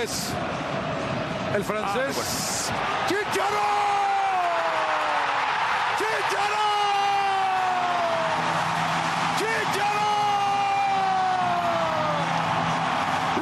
[0.00, 0.32] vez
[1.54, 2.70] el francés.
[3.06, 3.68] ¡Chicharo!
[5.98, 6.66] ¡Chicharo!
[9.38, 10.10] ¡Chicharo!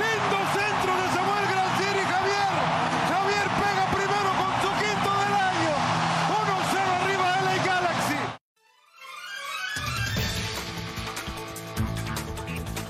[0.02, 2.52] Lindo centro de Samuel Grancieri Javier.
[3.12, 5.74] Javier pega primero con su quinto del año.
[6.42, 8.20] 1-0 arriba de la Galaxy.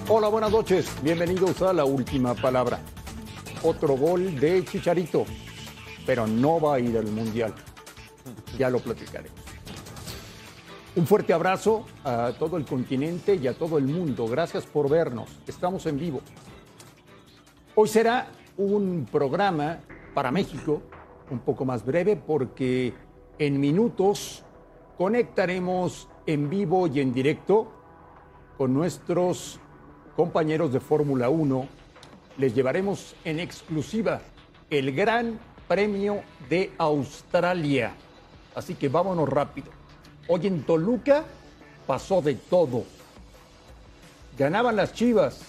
[0.09, 0.91] Hola, buenas noches.
[1.03, 2.79] Bienvenidos a la última palabra.
[3.63, 5.25] Otro gol de Chicharito,
[6.07, 7.55] pero no va a ir al Mundial.
[8.57, 9.39] Ya lo platicaremos.
[10.97, 14.27] Un fuerte abrazo a todo el continente y a todo el mundo.
[14.27, 15.29] Gracias por vernos.
[15.47, 16.21] Estamos en vivo.
[17.75, 19.79] Hoy será un programa
[20.15, 20.83] para México
[21.31, 22.95] un poco más breve porque
[23.39, 24.45] en minutos
[24.97, 27.73] conectaremos en vivo y en directo
[28.57, 29.61] con nuestros
[30.17, 31.78] compañeros de Fórmula 1.
[32.39, 34.21] Les llevaremos en exclusiva
[34.71, 37.93] el Gran Premio de Australia.
[38.55, 39.67] Así que vámonos rápido.
[40.29, 41.25] Hoy en Toluca
[41.85, 42.85] pasó de todo.
[44.39, 45.41] Ganaban las Chivas.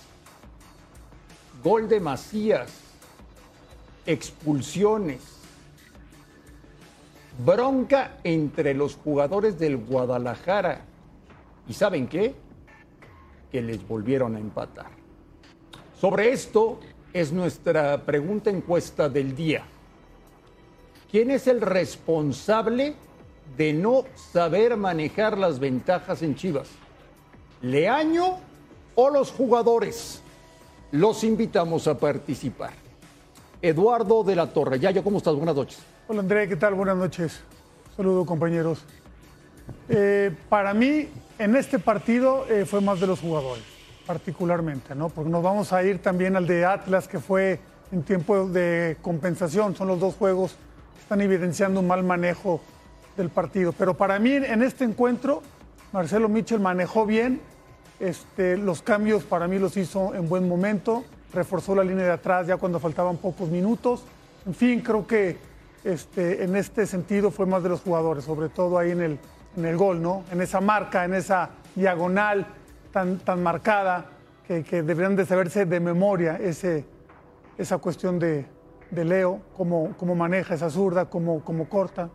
[1.64, 2.72] Gol de Macías.
[4.08, 5.22] Expulsiones.
[7.46, 10.82] Bronca entre los jugadores del Guadalajara.
[11.68, 12.34] ¿Y saben qué?
[13.52, 14.99] Que les volvieron a empatar.
[16.00, 16.80] Sobre esto
[17.12, 19.64] es nuestra pregunta encuesta del día.
[21.12, 22.94] ¿Quién es el responsable
[23.58, 26.70] de no saber manejar las ventajas en Chivas?
[27.62, 28.38] ¿Leaño
[28.96, 30.22] o los jugadores?
[30.92, 32.72] Los invitamos a participar.
[33.62, 34.80] Eduardo de la Torre.
[34.80, 35.36] Yayo, ¿cómo estás?
[35.36, 35.80] Buenas noches.
[36.08, 36.76] Hola André, ¿qué tal?
[36.76, 37.42] Buenas noches.
[37.98, 38.86] Saludos compañeros.
[39.90, 43.64] Eh, para mí, en este partido eh, fue más de los jugadores,
[44.10, 45.10] particularmente, ¿no?
[45.10, 47.60] Porque nos vamos a ir también al de Atlas, que fue
[47.92, 49.76] en tiempo de compensación.
[49.76, 50.56] Son los dos juegos
[50.96, 52.60] que están evidenciando un mal manejo
[53.16, 53.72] del partido.
[53.72, 55.44] Pero para mí, en este encuentro,
[55.92, 57.40] Marcelo Mitchell manejó bien.
[58.00, 61.04] Este, los cambios para mí los hizo en buen momento.
[61.32, 64.02] Reforzó la línea de atrás ya cuando faltaban pocos minutos.
[64.48, 65.38] En fin, creo que
[65.84, 69.20] este, en este sentido fue más de los jugadores, sobre todo ahí en el,
[69.56, 70.24] en el gol, ¿no?
[70.32, 72.48] En esa marca, en esa diagonal
[72.92, 74.06] tan, tan marcada
[74.48, 76.86] que, que deberían de saberse de memoria ese,
[77.58, 78.46] esa cuestión de,
[78.92, 82.10] de Leo, cómo, cómo maneja esa zurda, cómo, cómo corta.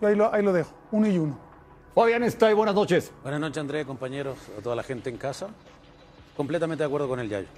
[0.00, 1.38] Yo ahí lo, ahí lo dejo, uno y uno.
[1.94, 3.10] Fabián está buenas noches.
[3.22, 5.48] Buenas noches, Andrés, compañeros, a toda la gente en casa.
[6.36, 7.48] Completamente de acuerdo con el Yayo.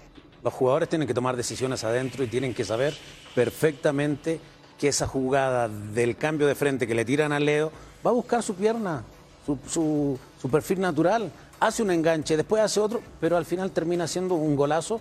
[0.42, 2.94] Los jugadores tienen que tomar decisiones adentro y tienen que saber
[3.34, 4.40] perfectamente
[4.78, 7.70] que esa jugada del cambio de frente que le tiran a Leo
[8.04, 9.02] va a buscar su pierna,
[9.44, 11.30] su, su- su perfil natural.
[11.60, 15.00] Hace un enganche, después hace otro, pero al final termina siendo un golazo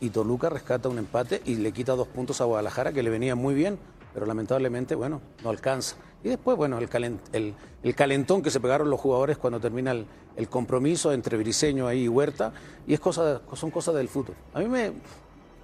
[0.00, 3.34] y Toluca rescata un empate y le quita dos puntos a Guadalajara, que le venía
[3.34, 3.78] muy bien,
[4.12, 5.96] pero lamentablemente, bueno, no alcanza.
[6.22, 9.92] Y después, bueno, el, calen- el- el calentón que se pegaron los jugadores cuando termina
[9.92, 10.04] el,
[10.36, 12.52] el compromiso entre Briseño ahí y Huerta,
[12.86, 14.34] y es cosa, son cosas del fútbol.
[14.52, 14.92] A mí, me,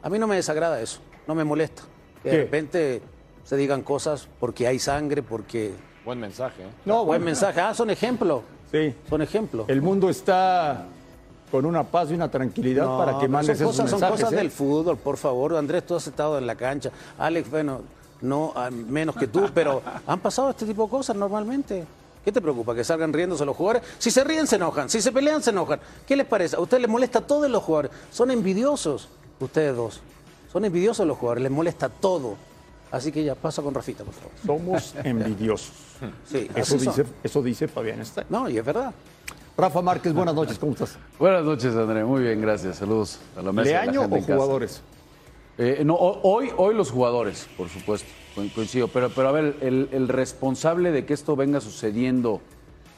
[0.03, 1.82] a mí no me desagrada eso, no me molesta.
[2.22, 2.37] Que ¿Qué?
[2.37, 3.03] de repente
[3.44, 5.75] se digan cosas porque hay sangre, porque...
[6.06, 6.62] Buen mensaje.
[6.62, 6.66] ¿eh?
[6.87, 8.94] No, Buen bueno, mensaje, ah, son ejemplos, Sí.
[9.09, 9.69] son ejemplos.
[9.69, 10.87] El mundo está
[11.50, 14.25] con una paz y una tranquilidad No, para que mandes son esos cosas, son mensajes.
[14.25, 14.37] cosas ¿eh?
[14.37, 15.56] del fútbol, por favor.
[15.56, 16.90] Andrés, tú has estado en la cancha.
[17.19, 17.82] Alex, bueno,
[18.20, 21.85] no ah, menos que tú, pero han pasado este tipo de cosas normalmente.
[22.25, 22.75] ¿Qué te preocupa?
[22.75, 23.82] Que salgan riéndose los jugadores.
[23.99, 24.90] Si se ríen, se enojan.
[24.90, 25.79] Si se pelean, se enojan.
[26.06, 26.56] ¿Qué les parece?
[26.56, 27.93] A ustedes les molesta todo en los jugadores.
[28.11, 29.08] Son envidiosos,
[29.38, 30.00] ustedes dos.
[30.52, 32.37] Son envidiosos los jugadores, les molesta todo.
[32.91, 34.31] Así que ya pasa con Rafita, por favor.
[34.44, 35.73] Somos envidiosos.
[36.25, 36.87] Sí, Eso son.
[36.94, 38.25] dice, eso dice Fabián está.
[38.29, 38.93] No, y es verdad.
[39.56, 40.99] Rafa Márquez, buenas noches, ¿cómo estás?
[41.19, 42.05] Buenas noches, André.
[42.05, 42.77] Muy bien, gracias.
[42.77, 43.71] Saludos a la mesa.
[43.71, 44.35] a la ¿Leaño gente o en casa.
[44.35, 44.83] jugadores?
[45.59, 48.88] Eh, no, ho- hoy, hoy los jugadores, por supuesto, co- coincido.
[48.88, 52.43] Pero, pero a ver, el, el responsable de que esto venga sucediendo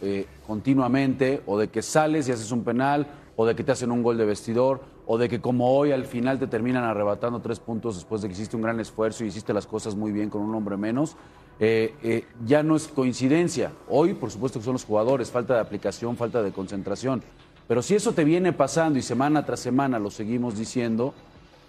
[0.03, 3.07] eh, continuamente, o de que sales y haces un penal,
[3.37, 6.05] o de que te hacen un gol de vestidor, o de que como hoy al
[6.05, 9.55] final te terminan arrebatando tres puntos después de que hiciste un gran esfuerzo y hiciste
[9.55, 11.17] las cosas muy bien con un hombre menos,
[11.59, 13.73] eh, eh, ya no es coincidencia.
[13.89, 17.23] Hoy, por supuesto que son los jugadores, falta de aplicación, falta de concentración.
[17.67, 21.15] Pero si eso te viene pasando y semana tras semana lo seguimos diciendo,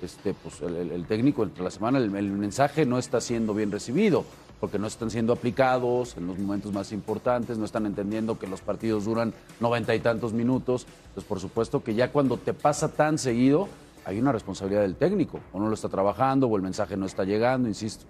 [0.01, 4.25] este, pues el, técnico entre la semana, el mensaje no está siendo bien recibido,
[4.59, 8.61] porque no están siendo aplicados en los momentos más importantes, no están entendiendo que los
[8.61, 10.85] partidos duran noventa y tantos minutos.
[11.07, 13.69] Entonces, por supuesto que ya cuando te pasa tan seguido,
[14.05, 17.23] hay una responsabilidad del técnico, o no lo está trabajando, o el mensaje no está
[17.23, 18.05] llegando, insisto.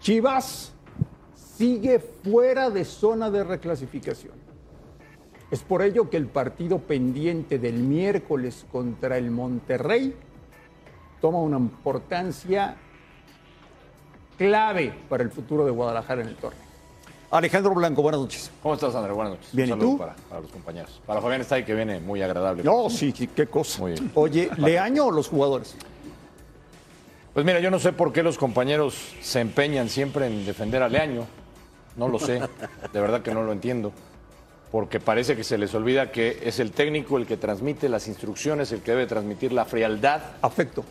[0.00, 0.72] Chivas
[1.34, 4.34] sigue fuera de zona de reclasificación.
[5.50, 10.14] Es por ello que el partido pendiente del miércoles contra el Monterrey
[11.20, 12.76] toma una importancia
[14.38, 16.62] clave para el futuro de Guadalajara en el torneo.
[17.30, 18.50] Alejandro Blanco, buenas noches.
[18.62, 19.12] ¿Cómo estás, André?
[19.12, 19.50] Buenas noches.
[19.52, 19.98] Bien, Un ¿y saludo tú?
[19.98, 21.02] Para, para los compañeros.
[21.04, 22.62] Para Fabián está ahí que viene muy agradable.
[22.62, 23.80] No, sí, sí, qué cosa.
[23.80, 24.10] Muy bien.
[24.14, 25.76] Oye, ¿Leaño o los jugadores?
[27.34, 30.88] Pues mira, yo no sé por qué los compañeros se empeñan siempre en defender a
[30.88, 31.26] Leaño.
[31.96, 32.40] No lo sé.
[32.92, 33.92] De verdad que no lo entiendo.
[34.72, 38.72] Porque parece que se les olvida que es el técnico el que transmite las instrucciones,
[38.72, 40.84] el que debe transmitir la frialdad, Afecto.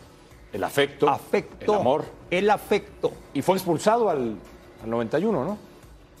[0.52, 1.72] El afecto, Afecto.
[1.74, 2.04] el amor.
[2.30, 3.12] El afecto.
[3.34, 4.36] Y fue expulsado al,
[4.82, 5.58] al 91, ¿no?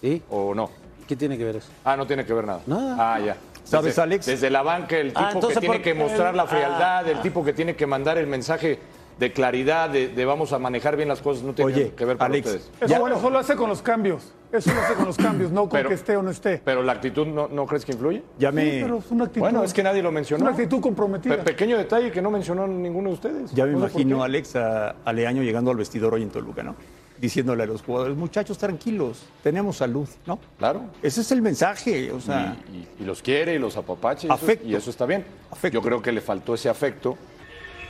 [0.00, 0.22] ¿Sí?
[0.30, 0.70] ¿O no?
[1.06, 1.68] ¿Qué tiene que ver eso?
[1.84, 2.60] Ah, no tiene que ver nada.
[2.66, 3.14] Nada.
[3.14, 3.36] Ah, ya.
[3.64, 4.26] ¿Sabes, Desde- Alex?
[4.26, 6.46] Desde la banca, el tipo Ah, que entonces, tiene ¿por que mostrar la Ah.
[6.46, 8.78] frialdad, el tipo que tiene que mandar el mensaje
[9.18, 12.16] de claridad, de, de vamos a manejar bien las cosas, no tiene Oye, que ver
[12.16, 12.70] con Alex, ustedes.
[12.80, 14.32] Eso, bueno, eso lo hace con los cambios.
[14.52, 16.62] Eso lo hace con los cambios, no con Pero- que esté o no esté.
[16.64, 18.22] Pero la actitud, ¿no, no crees que influye?
[18.38, 19.40] Ya Sí, me, pero es una actitud.
[19.40, 20.42] Bueno, es que nadie lo mencionó.
[20.44, 21.36] Una actitud comprometida.
[21.36, 23.50] Pe- pequeño detalle que no mencionó ninguno de ustedes.
[23.52, 24.22] ya me No imagino.
[24.22, 26.76] Alex, a, a Leaño llegando al vestidor hoy en Toluca, ¿no?
[27.20, 30.38] Diciéndole a los jugadores, muchachos, tranquilos, tenemos salud, ¿no?
[30.56, 30.82] Claro.
[31.02, 34.66] Ese es el mensaje, o sea, y, y- y los quiere y los eso, Afecto.
[34.66, 35.24] y eso está bien.
[35.50, 35.74] Afecto.
[35.74, 37.18] Yo creo que le faltó ese afecto.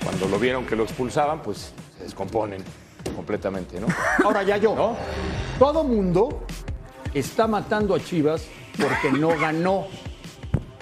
[0.03, 2.63] Cuando lo vieron que lo expulsaban, pues se descomponen
[3.15, 3.87] completamente, ¿no?
[4.25, 4.75] Ahora ya yo.
[4.75, 4.97] ¿No?
[5.59, 6.45] Todo mundo
[7.15, 8.47] está matando a Chivas
[8.77, 9.87] porque no ganó.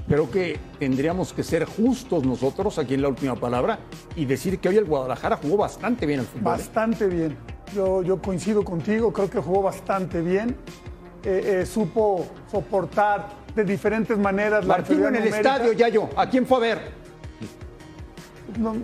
[0.08, 3.80] Creo que tendríamos que ser justos nosotros aquí en la última palabra
[4.14, 6.42] y decir que hoy el Guadalajara jugó bastante bien al fútbol.
[6.42, 6.56] ¿eh?
[6.58, 7.36] Bastante bien.
[7.74, 10.56] Yo, yo coincido contigo, creo que jugó bastante bien.
[11.24, 15.36] Eh, eh, supo soportar de diferentes maneras la Martino en el numérica.
[15.38, 16.08] estadio, ya yo.
[16.16, 17.05] ¿A quién fue a ver?
[18.58, 18.74] No,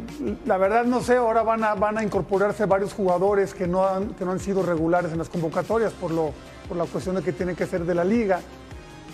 [0.44, 4.09] la verdad no sé, ahora van a, van a incorporarse varios jugadores que no, han,
[4.14, 6.32] que no han sido regulares en las convocatorias por, lo,
[6.69, 8.41] por la cuestión de que tienen que ser de la liga.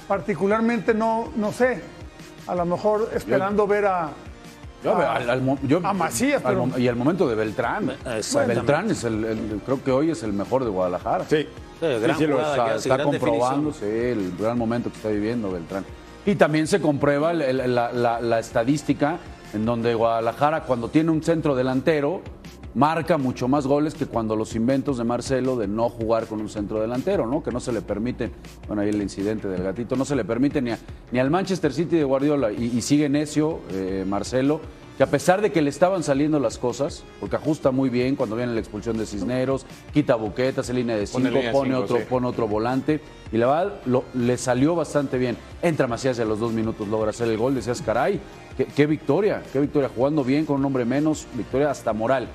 [0.07, 1.83] Particularmente no, no sé,
[2.47, 4.11] a lo mejor esperando ver a...
[4.83, 7.35] Yo, a- al- al mo- yo- a Macías, al pero- mom- y al momento de
[7.35, 7.91] Beltrán.
[8.17, 8.55] Exactamente.
[8.55, 11.25] Beltrán es el, el- creo que hoy es el mejor de Guadalajara.
[11.29, 11.47] sí.
[11.81, 14.91] Sí, gran Sí, sí, lo jugada está, que hace, está gran comprobando, el gran momento
[14.91, 15.85] que está viviendo Beltrán.
[16.27, 19.19] Y también se comprueba el- el- la, la- la estadística
[19.55, 22.23] en donde Guadalajara, cuando tiene un centro delantero,
[22.75, 26.49] marca mucho más goles que cuando los inventos de Marcelo de no jugar con un
[26.49, 27.43] centro delantero, ¿no?
[27.43, 28.31] Que no se le permite,
[28.67, 30.71] bueno, ahí el incidente del gatito, no se le permite ni,
[31.19, 34.61] al Manchester City de Guardiola y, y sigue necio eh, Marcelo,
[34.99, 38.35] que a pesar de que le estaban saliendo las cosas, porque ajusta muy bien cuando
[38.37, 39.65] viene la expulsión de Cisneros,
[39.95, 42.03] quita buquetas, en línea de Pone cinco, línea pone cinco, otro, sí.
[42.11, 43.01] pone otro volante
[43.33, 45.37] y la verdad lo- le salió bastante bien.
[45.63, 48.21] Entra Macías y a los dos minutos logra hacer el gol, decías, caray,
[48.57, 52.27] qué, qué victoria, qué victoria, jugando bien con un hombre menos, victoria hasta moral.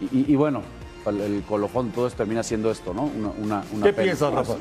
[0.00, 0.62] Y, y- y bueno,
[1.06, 3.02] el, colofón de todo esto termina siendo esto, ¿no?
[3.18, 4.04] Una, una, una ¿Qué pena.
[4.04, 4.54] piensas, Rafa?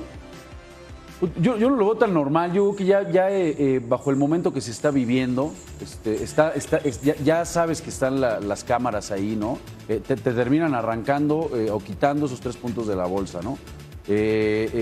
[1.40, 4.52] Yo, yo lo veo tan normal, yo creo que ya, eh, eh, bajo el momento
[4.52, 9.12] que se está viviendo, este, está, está, es- ya, sabes que están la- las cámaras
[9.12, 9.60] ahí, ¿no?
[9.88, 11.38] Eh, te, te terminan arrancando
[11.72, 13.58] o quitando esos tres puntos de la bolsa, ¿no?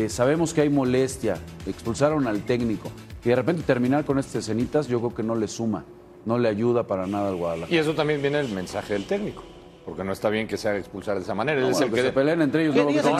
[0.10, 1.36] Sabemos que hay molestia,
[1.68, 2.90] expulsaron al técnico,
[3.26, 5.84] y de repente terminar con estas escenitas yo creo que no le suma,
[6.26, 7.76] no le ayuda para nada al Guadalajara.
[7.76, 9.44] Y eso también viene el mensaje del técnico.
[9.86, 11.58] Porque no está bien que se haga expulsar de esa manera.
[11.60, 12.08] Él es Bueno, el que que.
[12.08, 12.76] se peleen entre ellos.
[12.76, 13.12] Querías no,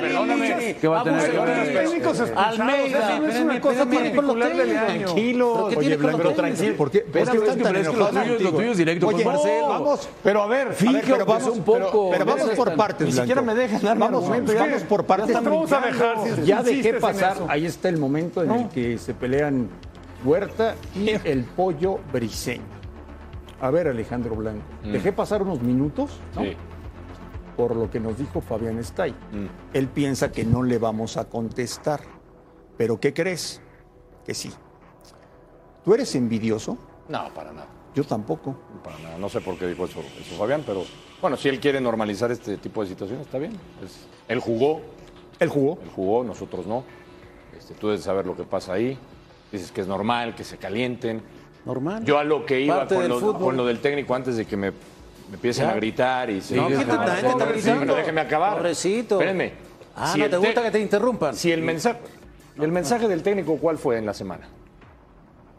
[0.00, 0.76] perdóname.
[0.80, 1.38] ¿Qué va a tener
[2.36, 5.04] Almeida, es una cosa particular con los de Leaño.
[5.06, 5.66] Tranquilo.
[5.68, 7.24] ¿Pero qué qué, qué pero
[7.80, 9.68] es que lo tuyo es- directo con Marcelo.
[9.68, 12.10] Vamos, Pero a ver, Finge, vamos un poco.
[12.10, 14.24] Pero, vamos por partes, ni siquiera me dejan dar Vamos,
[14.88, 15.28] por partes.
[15.28, 16.44] Ya vamos a dejar.
[16.44, 19.68] Ya dejé pasar, ahí está el momento en el que se pelean
[20.24, 22.77] Huerta y el pollo briseño.
[23.60, 26.42] A ver, Alejandro Blanco, dejé pasar unos minutos, ¿no?
[26.42, 26.56] Sí.
[27.56, 29.10] por lo que nos dijo Fabián Stay.
[29.10, 29.46] Mm.
[29.74, 32.00] Él piensa que no le vamos a contestar.
[32.76, 33.60] ¿Pero qué crees?
[34.24, 34.52] Que sí.
[35.84, 36.78] ¿Tú eres envidioso?
[37.08, 37.66] No, para nada.
[37.96, 38.54] Yo tampoco.
[38.84, 39.18] Para nada.
[39.18, 40.84] No sé por qué dijo eso, eso Fabián, pero
[41.20, 43.52] bueno, si él quiere normalizar este tipo de situaciones, está bien.
[43.84, 44.80] Es- él jugó,
[45.40, 45.78] Él jugó.
[45.82, 46.84] él jugó, nosotros no.
[47.58, 48.96] Este, tú debes saber lo que pasa ahí.
[49.50, 51.22] Dices que es normal, que se calienten.
[51.64, 52.04] Normal.
[52.04, 53.40] Yo a lo que iba con lo, fútbol.
[53.42, 55.72] con lo del técnico antes de que me, me empiecen Ya.
[55.72, 57.80] a gritar y se No, ¿quién te está- quién te está gritando?
[57.80, 58.54] Pero déjeme acabar.
[58.56, 59.16] Pobrecito.
[59.16, 59.52] Espérenme.
[59.96, 61.34] Ah, Si ¿no te te- gusta que te interrumpan?
[61.34, 61.98] Si el mensaje,
[62.60, 64.48] el mensaje del técnico, ¿cuál fue en la semana?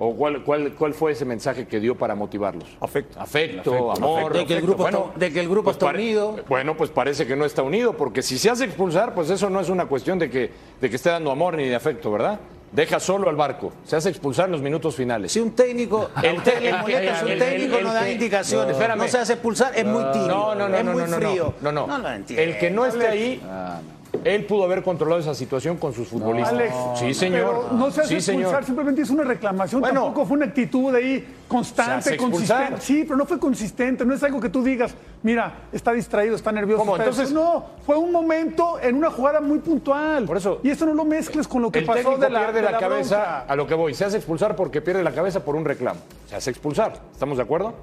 [0.02, 2.70] ¿O cuál, cuál, cuál fue ese mensaje que dio para motivarlos?
[2.80, 3.20] Afecto.
[3.20, 4.32] Afecto, amor.
[4.32, 4.66] De que el afecto.
[4.66, 6.38] grupo está- de que el grupo está pare- unido.
[6.48, 9.60] Bueno, pues parece que no está unido, porque si se hace expulsar, pues eso no
[9.60, 12.40] es una cuestión de que, de que esté dando amor ni de afecto, ¿verdad?
[12.72, 13.74] Deja solo al barco.
[13.84, 15.32] Se hace expulsar en los minutos finales.
[15.32, 19.34] Si un técnico, El molesta, si un técnico no da indicaciones, No, no se hace
[19.34, 21.54] expulsar, es muy tibio, No, no, no, es no, muy no, no, frío.
[21.62, 21.88] No, no.
[21.88, 22.44] No lo entiendo.
[22.44, 23.80] El que no esté ahí, Ah,
[24.24, 26.54] él pudo haber controlado esa situación con sus futbolistas.
[26.54, 27.66] Alex, sí, señor.
[27.70, 28.66] Pero no se hace sí, expulsar, señor.
[28.66, 29.82] simplemente es una reclamación.
[29.82, 30.04] Bueno.
[30.04, 32.82] Tampoco fue una actitud ahí constante, consistente.
[32.82, 34.06] Sí, pero no fue consistente.
[34.06, 36.80] No es algo que tú digas, mira, está distraído, está nervioso.
[36.82, 36.94] ¿Cómo?
[36.96, 37.40] está Entonces- eso.
[37.40, 40.26] No, fue un momento en una jugada muy puntual.
[40.26, 42.40] Por eso- Y esto no lo mezcles con lo que El pasó técnico de la,
[42.40, 43.40] pierde de la, cabeza bronca.
[43.48, 43.94] a lo que voy.
[43.94, 46.00] Se hace expulsar porque pierde la cabeza por un reclamo.
[46.28, 46.94] Se hace expulsar.
[47.12, 47.74] ¿Estamos de acuerdo?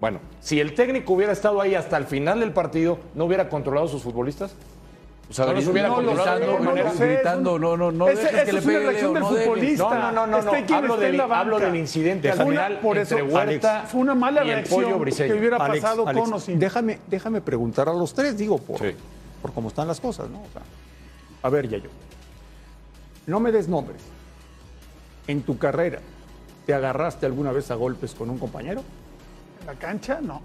[0.00, 3.86] Bueno, si el técnico hubiera estado ahí hasta el final del partido, ¿no hubiera controlado
[3.86, 4.54] a sus futbolistas?
[5.32, 7.06] O sea, No los hubiera No ninguna no sé.
[7.14, 9.84] Gritando, no, no, no Ese- dejes esa que le es pegue Leo, del no futbolista.
[9.84, 10.76] No, no, no, no, Esté no.
[10.76, 15.02] Hablo del, hablo del incidente al final por eso, entre Huerta Fue una mala reacción
[15.02, 16.58] que hubiera Alex, pasado Alex, con o sin.
[16.58, 18.94] Déjame, déjame preguntar a los tres, digo, por, Sí.
[19.40, 20.38] por cómo están las cosas, ¿no?
[20.42, 20.60] O sea,
[21.42, 21.88] a ver, Yayo.
[23.26, 24.02] No me des nombres.
[25.28, 26.00] En tu carrera,
[26.66, 28.82] ¿te agarraste alguna vez a golpes con un compañero?
[29.62, 30.42] En la cancha, no.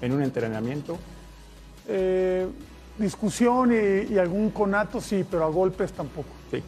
[0.00, 0.98] ¿En un entrenamiento?
[1.86, 2.48] Eh,
[2.98, 6.28] discusión y, y algún conato, sí, pero a golpes tampoco.
[6.50, 6.62] Sí.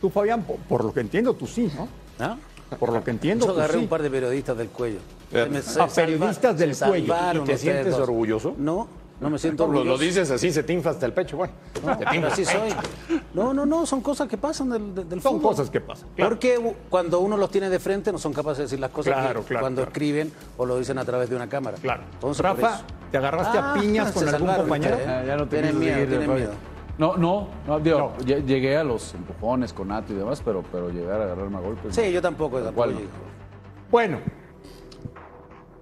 [0.00, 1.88] Tú, Fabián, por, por lo que entiendo, tú sí, ¿no?
[2.18, 2.36] ¿Ah?
[2.78, 3.80] Por lo que entiendo, Yo tú agarré sí.
[3.80, 4.98] un par de periodistas del cuello.
[5.32, 7.14] Eh, Me- a periodistas del cuello.
[7.34, 8.00] ¿Y te sientes dos.
[8.08, 8.54] orgulloso?
[8.58, 8.88] No,
[9.20, 10.02] no me siento Lo, lo orgulloso.
[10.02, 11.36] dices así, se te hasta el pecho.
[11.36, 11.52] Bueno,
[11.84, 12.70] No, te pero así soy.
[13.32, 15.52] No, no, no, son cosas que pasan del, del, Son fútbol.
[15.52, 16.30] cosas que pasan, claro.
[16.30, 19.40] Porque cuando uno los tiene de frente no son capaces de decir las cosas Claro,
[19.42, 19.90] que claro, cuando claro.
[19.92, 21.76] escriben o lo dicen a través de una cámara.
[21.80, 22.02] Claro.
[22.14, 22.84] Entonces, por Rafa, eso.
[23.14, 24.98] ¿Te agarraste a Ah, piñas con algún salvaron compañero?
[25.24, 26.44] ya no te Tienen miedo, seguir, tienen Fabio.
[26.46, 26.54] miedo.
[26.98, 30.90] No, no, no, digo, lle- llegué a los empujones con Nato y demás, pero, pero
[30.90, 31.94] llegar a agarrarme a golpes.
[31.94, 32.56] Sí, yo tampoco.
[32.56, 33.00] Tampoco cual no.
[33.88, 34.18] Bueno,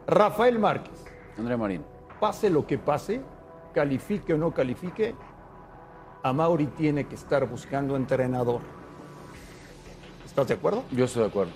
[0.06, 0.92] Rafael Márquez,
[1.38, 1.82] André Marín.
[2.20, 3.22] pase lo que pase,
[3.72, 5.14] califique o no califique,
[6.22, 8.60] a Mauri tiene que estar buscando entrenador.
[10.26, 10.82] ¿Estás de acuerdo?
[10.90, 11.52] Yo estoy de acuerdo.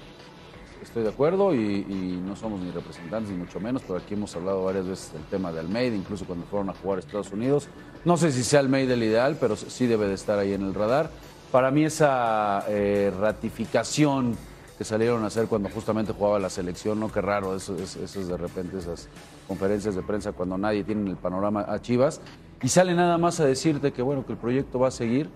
[0.83, 4.65] Estoy de acuerdo y, no somos ni representantes ni mucho menos, pero aquí hemos hablado
[4.65, 7.69] varias veces del tema de Almeida, incluso cuando fueron a jugar a Estados Unidos.
[8.05, 10.75] No sé si sea Almeida el ideal, pero sí debe de estar ahí en el
[10.75, 11.11] radar.
[11.51, 14.37] Para mí esa eh, ratificación
[14.79, 17.11] que salieron a hacer cuando justamente jugaba la selección, ¿no?
[17.11, 19.09] Qué raro, eso, es- eso es de repente esas
[19.49, 22.21] conferencias de prensa cuando nadie tiene el panorama a Chivas
[22.63, 25.31] y sale nada más a decirte que bueno, que el proyecto va a seguir.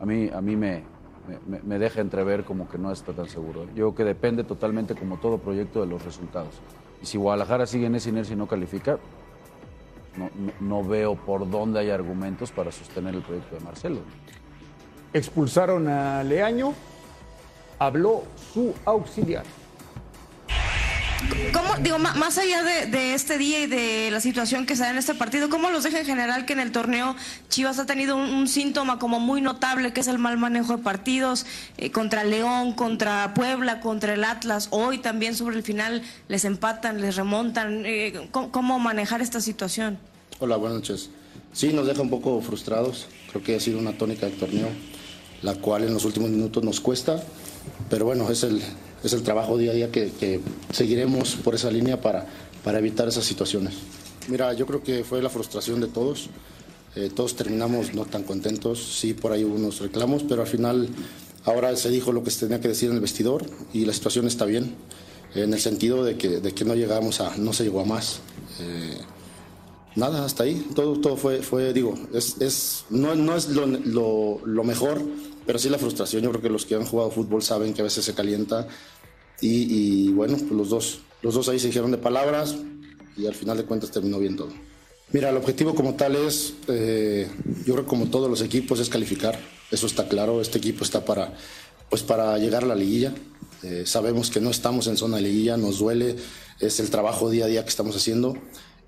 [0.00, 0.84] A mí, a mí me,
[1.62, 3.64] me, deja entrever como que no está tan seguro.
[3.66, 6.54] Yo creo que depende totalmente, como todo proyecto, de los resultados.
[7.02, 8.98] Y si Guadalajara sigue en esa inercia y no califica,
[10.16, 14.00] no- no veo por dónde hay argumentos para sostener el proyecto de Marcelo.
[15.12, 16.72] Expulsaron a Leaño,
[17.78, 19.44] habló su auxiliar.
[21.52, 24.98] ¿Cómo, digo, más allá de, este día y de la situación que se da en
[24.98, 27.16] este partido, ¿cómo los deja en general que en el torneo
[27.48, 30.82] Chivas ha tenido un, un síntoma como muy notable, que es el mal manejo de
[30.82, 34.68] partidos eh, contra León, contra Puebla, contra el Atlas?
[34.70, 37.84] Hoy también sobre el final les empatan, les remontan.
[37.86, 39.98] eh, ¿cómo, cómo manejar esta situación?
[40.40, 41.10] Hola, buenas noches.
[41.52, 43.06] Sí, nos deja un poco frustrados.
[43.30, 44.68] Creo que ha sido una tónica del torneo,
[45.42, 47.22] la cual en los últimos minutos nos cuesta.
[47.88, 48.60] Pero bueno, es el,
[49.04, 50.40] es el trabajo día a día que,
[50.72, 52.26] seguiremos por esa línea para,
[52.64, 53.74] para evitar esas situaciones.
[54.28, 56.30] Mira, yo creo que fue la frustración de todos.
[56.96, 58.82] Eh, todos terminamos no tan contentos.
[58.98, 60.88] Sí, por ahí hubo unos reclamos, pero al final
[61.44, 64.26] ahora se dijo lo que se tenía que decir en el vestidor y la situación
[64.26, 64.74] está bien.
[65.34, 68.20] En el sentido de que, de que no llegamos a, no se llegó a más.
[68.60, 68.98] Eh,
[69.96, 70.66] nada, hasta ahí.
[70.74, 75.02] Todo, todo fue, fue digo, es, es, no, no es lo, lo, lo mejor,
[75.44, 76.22] pero sí la frustración.
[76.22, 78.68] Yo creo que los que han jugado fútbol saben que a veces se calienta.
[79.40, 82.56] Y, bueno, pues los dos, los dos ahí se dijeron de palabras
[83.16, 84.50] y al final de cuentas terminó bien todo.
[85.12, 87.28] Mira, el objetivo como tal es, eh,
[87.66, 89.38] yo creo que como todos los equipos, es calificar.
[89.70, 90.40] Eso está claro.
[90.40, 91.34] Este equipo está para,
[91.90, 93.12] pues para llegar a la liguilla.
[93.62, 96.16] Eh, sabemos que no estamos en zona de liguilla, nos duele,
[96.60, 98.36] es el trabajo día a día que estamos haciendo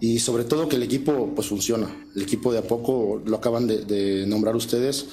[0.01, 1.89] y sobre todo que el equipo pues funciona.
[2.15, 5.07] El equipo de a poco, lo acaban de, de nombrar ustedes,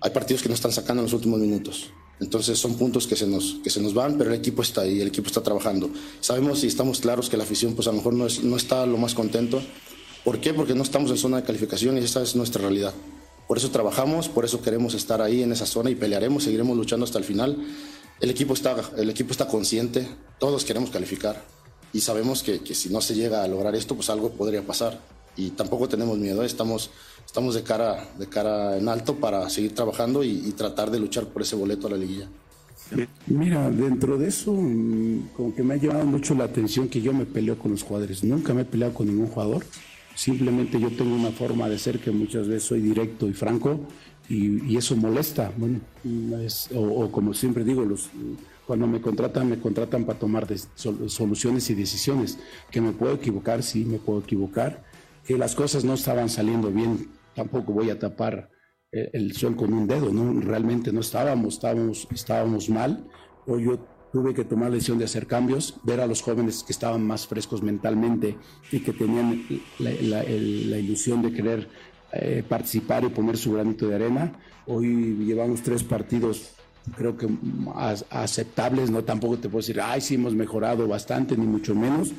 [0.00, 1.90] hay partidos que no están sacando en los últimos minutos.
[2.20, 5.00] Entonces son puntos que se, nos, que se nos van, pero el equipo está ahí,
[5.00, 5.90] el equipo está trabajando.
[6.20, 8.86] Sabemos y estamos claros que la afición pues a lo mejor no, es, no está
[8.86, 9.60] lo más contento.
[10.24, 10.54] ¿Por qué?
[10.54, 12.94] Porque no estamos en zona de calificación y esa es nuestra realidad.
[13.48, 17.04] Por eso trabajamos, por eso queremos estar ahí en esa zona y pelearemos, seguiremos luchando
[17.04, 17.58] hasta el final.
[18.20, 21.44] el equipo está, el equipo está consciente, todos queremos calificar
[21.92, 24.98] y sabemos que, que si no se llega a lograr esto, pues algo podría pasar.
[25.36, 26.46] Y tampoco tenemos miedo, ¿eh?
[26.46, 26.90] estamos,
[27.26, 31.26] estamos de, cara, de cara en alto para seguir trabajando y, y tratar de luchar
[31.26, 32.28] por ese boleto a la liguilla.
[33.26, 37.12] Mira, dentro de eso, mm, como que me ha llamado mucho la atención que yo
[37.12, 38.22] me peleo con los jugadores.
[38.22, 39.64] Nunca me he peleado con ningún jugador.
[40.14, 43.80] Simplemente yo tengo una forma de ser que muchas veces soy directo y franco
[44.28, 45.50] y, y eso molesta.
[45.56, 45.80] Bueno,
[46.44, 48.10] es- o, o como siempre digo, los,
[48.66, 52.38] cuando me contratan, me contratan para tomar des- soluciones y decisiones.
[52.70, 54.84] Que me puedo equivocar, sí, me puedo equivocar.
[55.24, 58.50] Que las cosas no estaban saliendo bien, tampoco voy a tapar
[58.92, 60.40] eh, el sol con un dedo, ¿no?
[60.40, 63.06] Realmente no estábamos, estábamos, estábamos mal.
[63.46, 63.78] O yo
[64.12, 67.26] tuve que tomar la decisión de hacer cambios, ver a los jóvenes que estaban más
[67.26, 68.36] frescos mentalmente
[68.70, 69.44] y que tenían
[69.80, 71.68] la, ilusión de querer
[72.12, 74.32] eh, participar y poner su granito de arena.
[74.66, 76.54] Hoy llevamos tres partidos
[76.96, 77.28] creo que
[78.10, 82.12] aceptables, no tampoco te puedo decir, ay, sí hemos mejorado bastante, ni mucho menos.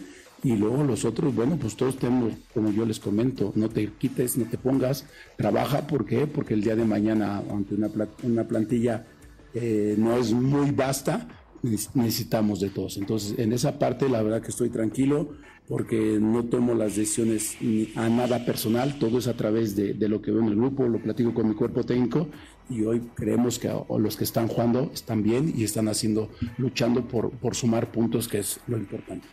[0.44, 4.38] Y luego los otros, bueno, pues todos tenemos, como yo les comento, no te quites,
[4.38, 5.06] no te pongas,
[5.38, 6.28] trabaja, ¿por qué?
[6.28, 7.90] Porque el día de mañana, aunque una,
[8.22, 9.08] una plantilla
[9.54, 11.28] eh, no es muy vasta,
[11.64, 12.98] neces- necesitamos de todos.
[12.98, 15.30] Entonces, en esa parte, la verdad que estoy tranquilo,
[15.68, 17.58] porque no tomo las decisiones
[17.96, 20.88] a nada personal, todo es a través de, de lo que veo en el grupo,
[20.88, 22.28] lo platico con mi cuerpo técnico,
[22.70, 27.32] y hoy creemos que los que están jugando están bien y están haciendo, luchando por,
[27.32, 29.28] por sumar puntos, que es lo importante.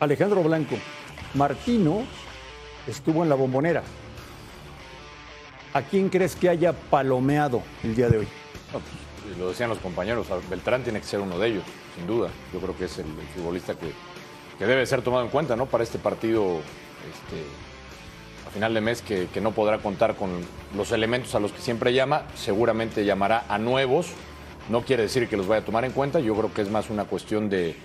[0.00, 0.76] Alejandro Blanco,
[1.34, 2.04] Martino
[2.86, 3.82] estuvo en la bombonera.
[5.74, 8.28] ¿A quién crees que haya palomeado el día de hoy?
[8.72, 11.64] Pues, lo decían los compañeros, Beltrán tiene que ser uno de ellos,
[11.94, 12.30] sin duda.
[12.52, 13.92] Yo creo que es el, el futbolista que,
[14.58, 15.66] que debe ser tomado en cuenta ¿no?
[15.66, 17.44] para este partido este,
[18.48, 20.30] a final de mes que, que no podrá contar con
[20.74, 22.22] los elementos a los que siempre llama.
[22.34, 24.08] Seguramente llamará a nuevos.
[24.70, 26.20] No quiere decir que los vaya a tomar en cuenta.
[26.20, 27.76] Yo creo que es más una cuestión de,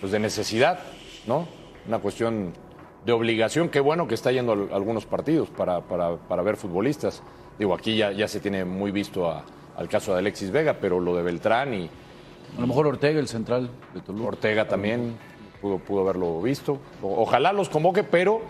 [0.00, 0.80] pues, de necesidad,
[1.26, 1.46] ¿no?
[1.86, 2.52] Una cuestión
[3.04, 3.68] de obligación.
[3.68, 7.22] Qué bueno que está yendo a algunos partidos para, para- para ver futbolistas.
[7.58, 9.44] Digo, aquí ya, ya se tiene muy visto a-
[9.76, 11.90] al caso de Alexis Vega, pero lo de Beltrán y
[12.56, 14.28] A lo mejor Ortega, el central de Toluca.
[14.28, 15.16] Ortega también
[15.60, 16.78] pudo, pudo haberlo visto.
[17.00, 18.40] O- ojalá los convoque, pero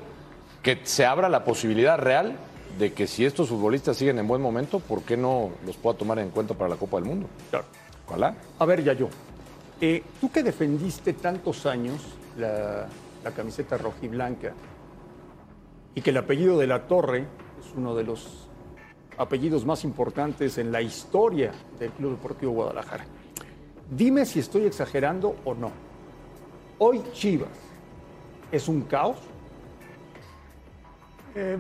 [0.63, 2.35] que se abra la posibilidad real
[2.79, 6.19] de que si estos futbolistas siguen en buen momento, ¿por qué no los pueda tomar
[6.19, 7.27] en cuenta para la Copa del Mundo?
[7.51, 7.67] Claro.
[8.09, 8.35] Ojalá.
[8.59, 9.09] A ver, Yayo,
[9.81, 12.01] eh, tú que defendiste tantos años
[12.37, 12.87] la,
[13.35, 14.53] camiseta rojiblanca
[15.95, 17.27] y que el apellido de la Torre
[17.61, 18.49] es uno de los
[19.19, 23.05] apellidos más importantes en la historia del Club Deportivo Guadalajara.
[23.91, 25.71] Dime si estoy exagerando o no.
[26.79, 27.51] Hoy Chivas
[28.51, 29.19] es un caos.
[31.35, 31.59] Eh,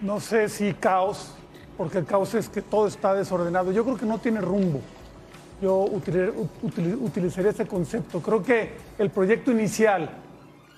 [0.00, 1.34] no sé si caos,
[1.76, 3.72] porque el caos es que todo está desordenado.
[3.72, 4.80] Yo creo que no tiene rumbo.
[5.60, 8.20] Yo util- util- utilizaría ese concepto.
[8.20, 10.08] Creo que el proyecto inicial,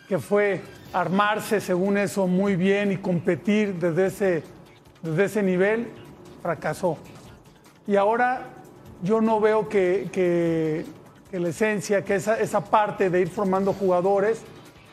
[0.08, 0.60] que fue
[0.92, 4.42] armarse según eso muy bien y competir desde ese,
[5.02, 5.88] desde ese nivel,
[6.42, 6.98] fracasó.
[7.86, 8.48] Y ahora
[9.02, 10.84] yo no veo que, que-
[11.30, 14.42] que la esencia, que esa, esa parte de ir formando jugadores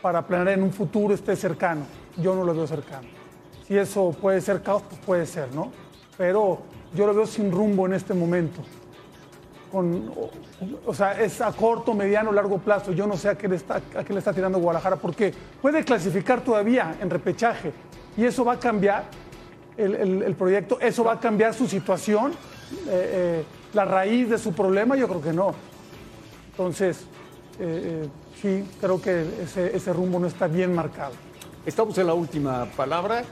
[0.02, 1.82] para planear en un futuro esté cercano.
[2.16, 3.08] Yo no lo veo cercano.
[3.68, 5.72] Si eso puede ser caos, pues puede ser, ¿no?
[6.18, 6.60] Pero
[6.96, 8.62] yo lo veo sin rumbo en este momento.
[9.72, 12.92] O, sea, es a corto, mediano, largo plazo.
[12.92, 15.84] Yo no sé a qué, le está, a qué le está tirando Guadalajara, porque puede
[15.84, 17.72] clasificar todavía en repechaje.
[18.18, 19.06] Y eso va a cambiar
[19.78, 22.36] el, proyecto, eso va a cambiar su situación, eh,
[22.90, 25.54] eh, la raíz de su problema, yo creo que no.
[26.52, 27.06] Entonces,
[27.60, 28.08] eh,
[28.42, 31.14] sí, creo que ese rumbo no está bien marcado.
[31.66, 33.24] Estamos en la última palabra.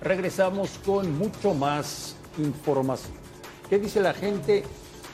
[0.00, 3.12] Regresamos con mucho más información.
[3.68, 4.64] ¿Qué dice la gente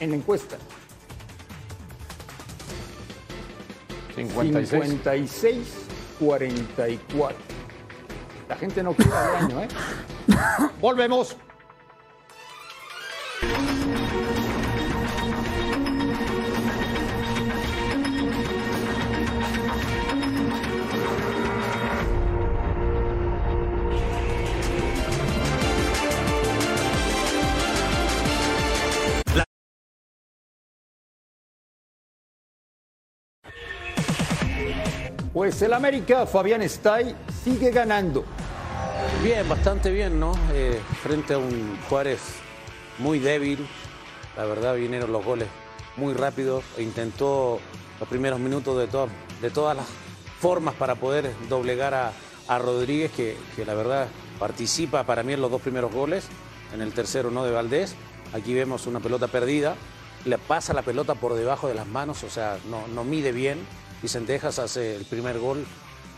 [0.01, 0.57] en la encuesta?
[4.15, 4.83] 56.
[4.85, 5.59] 56,
[6.19, 7.37] 44.
[8.49, 9.69] La gente no quiere al año, ¿eh?
[10.81, 11.37] Volvemos.
[35.47, 38.25] Pues el América, Fabián Stay, sigue ganando.
[39.23, 40.33] Bien, bastante bien, ¿no?
[40.53, 42.19] Eh, frente a un Juárez
[42.99, 43.65] muy débil.
[44.37, 45.47] La verdad, vinieron los goles
[45.97, 46.65] muy rápidos.
[46.77, 47.61] E intentó
[48.01, 49.09] los primeros minutos de, to-
[49.41, 49.87] de todas las
[50.41, 52.11] formas para poder doblegar a,
[52.49, 54.09] a Rodríguez, que, que la verdad
[54.41, 56.27] participa para mí en los dos primeros goles.
[56.75, 57.95] En el tercero, no de Valdés.
[58.33, 59.77] Aquí vemos una pelota perdida,
[60.25, 63.61] le pasa la pelota por debajo de las manos, o sea, no, no mide bien.
[64.07, 65.67] Y Sendejas hace el primer gol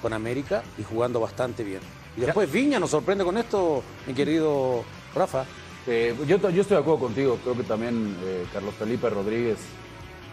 [0.02, 1.80] con América y jugando bastante bien.
[2.18, 5.46] Y después Viña nos sorprende con esto, mi querido Rafa.
[5.86, 9.56] Eh, yo, yo estoy de acuerdo contigo, creo que también eh, Carlos Felipe Rodríguez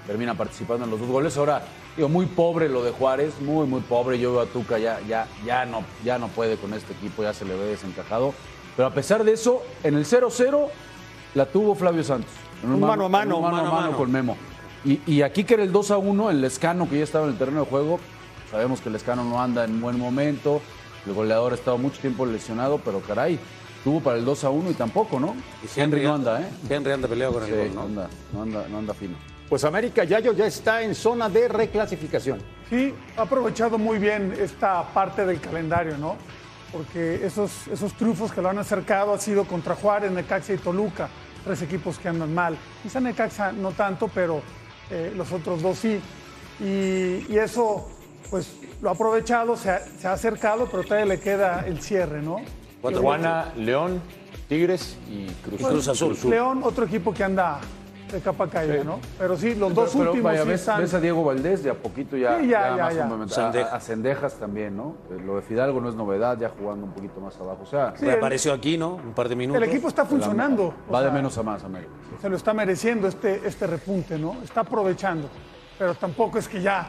[0.06, 1.38] termina participando en los dos goles.
[1.38, 1.64] Ahora,
[1.96, 4.20] digo, muy pobre lo de Juárez, muy, muy pobre.
[4.20, 7.34] Yo veo a Tuca ya, ya, ya, no, ya no puede con este equipo, ya
[7.34, 8.34] se le ve desencajado.
[8.76, 10.68] Pero a pesar de eso, en el 0-0
[11.36, 12.34] la tuvo Flavio Santos.
[12.62, 13.98] En Un mano a mano, en un mano, mano mano.
[13.98, 14.36] con Memo.
[14.86, 17.32] Y, y aquí que era el 2 a 1, el Lescano que ya estaba en
[17.32, 18.00] el terreno de juego,
[18.52, 20.62] sabemos que el Lescano no anda en buen momento,
[21.08, 23.40] el goleador ha estado mucho tiempo lesionado, pero caray,
[23.84, 25.36] tuvo para el 2 a 1 y tampoco, ¿no?
[25.64, 26.50] Y Henry no anda, ¿eh?
[26.70, 27.82] Henry anda peleado con el gol, no ¿no?
[27.82, 29.16] anda, no anda, no anda fino.
[29.50, 32.40] Pues América Yayo ya está en zona de reclasificación.
[32.70, 36.16] Sí, ha aprovechado muy bien esta parte del calendario, ¿no?
[36.72, 41.10] Porque esos, esos triunfos que lo han acercado ha sido contra Juárez, Necaxa y Toluca,
[41.44, 42.58] tres equipos que andan mal.
[42.82, 44.42] Quizá Necaxa no tanto, pero
[44.90, 46.00] eh, los otros dos sí.
[46.60, 47.90] Y, y eso,
[48.30, 52.22] pues, lo ha aprovechado, se ha, se ha acercado, pero todavía le queda el cierre,
[52.22, 52.38] ¿no?
[52.88, 54.02] Tijuana, León,
[54.48, 56.18] Tigres y Cruz, Cruz Azul.
[56.30, 57.60] León, otro equipo que anda
[58.16, 59.00] de capa caída, ¿no?
[59.20, 60.80] Pero sí, los dos Pero- pero últimos vaya, sí ves, están...
[60.82, 63.02] ves a Diego Valdés, de a poquito ya, Sí, ya, ya, más ya.
[63.04, 63.36] fundamental.
[63.52, 63.74] Sendejas.
[63.74, 64.96] A, a Sendejas también, ¿no?
[65.12, 67.60] Eh, Lo de Fidalgo no es novedad, ya jugando un poquito más abajo.
[67.64, 68.96] O sea, Sí, Reapareció aquí, ¿no?
[68.96, 69.62] Un par de minutos.
[69.62, 70.74] El equipo está funcionando.
[70.88, 71.92] o va de sea, menos a más, América.
[72.22, 74.38] se lo está mereciendo este, este repunte, ¿no?
[74.44, 75.30] Está aprovechando.
[75.78, 76.88] Pero tampoco es que ya,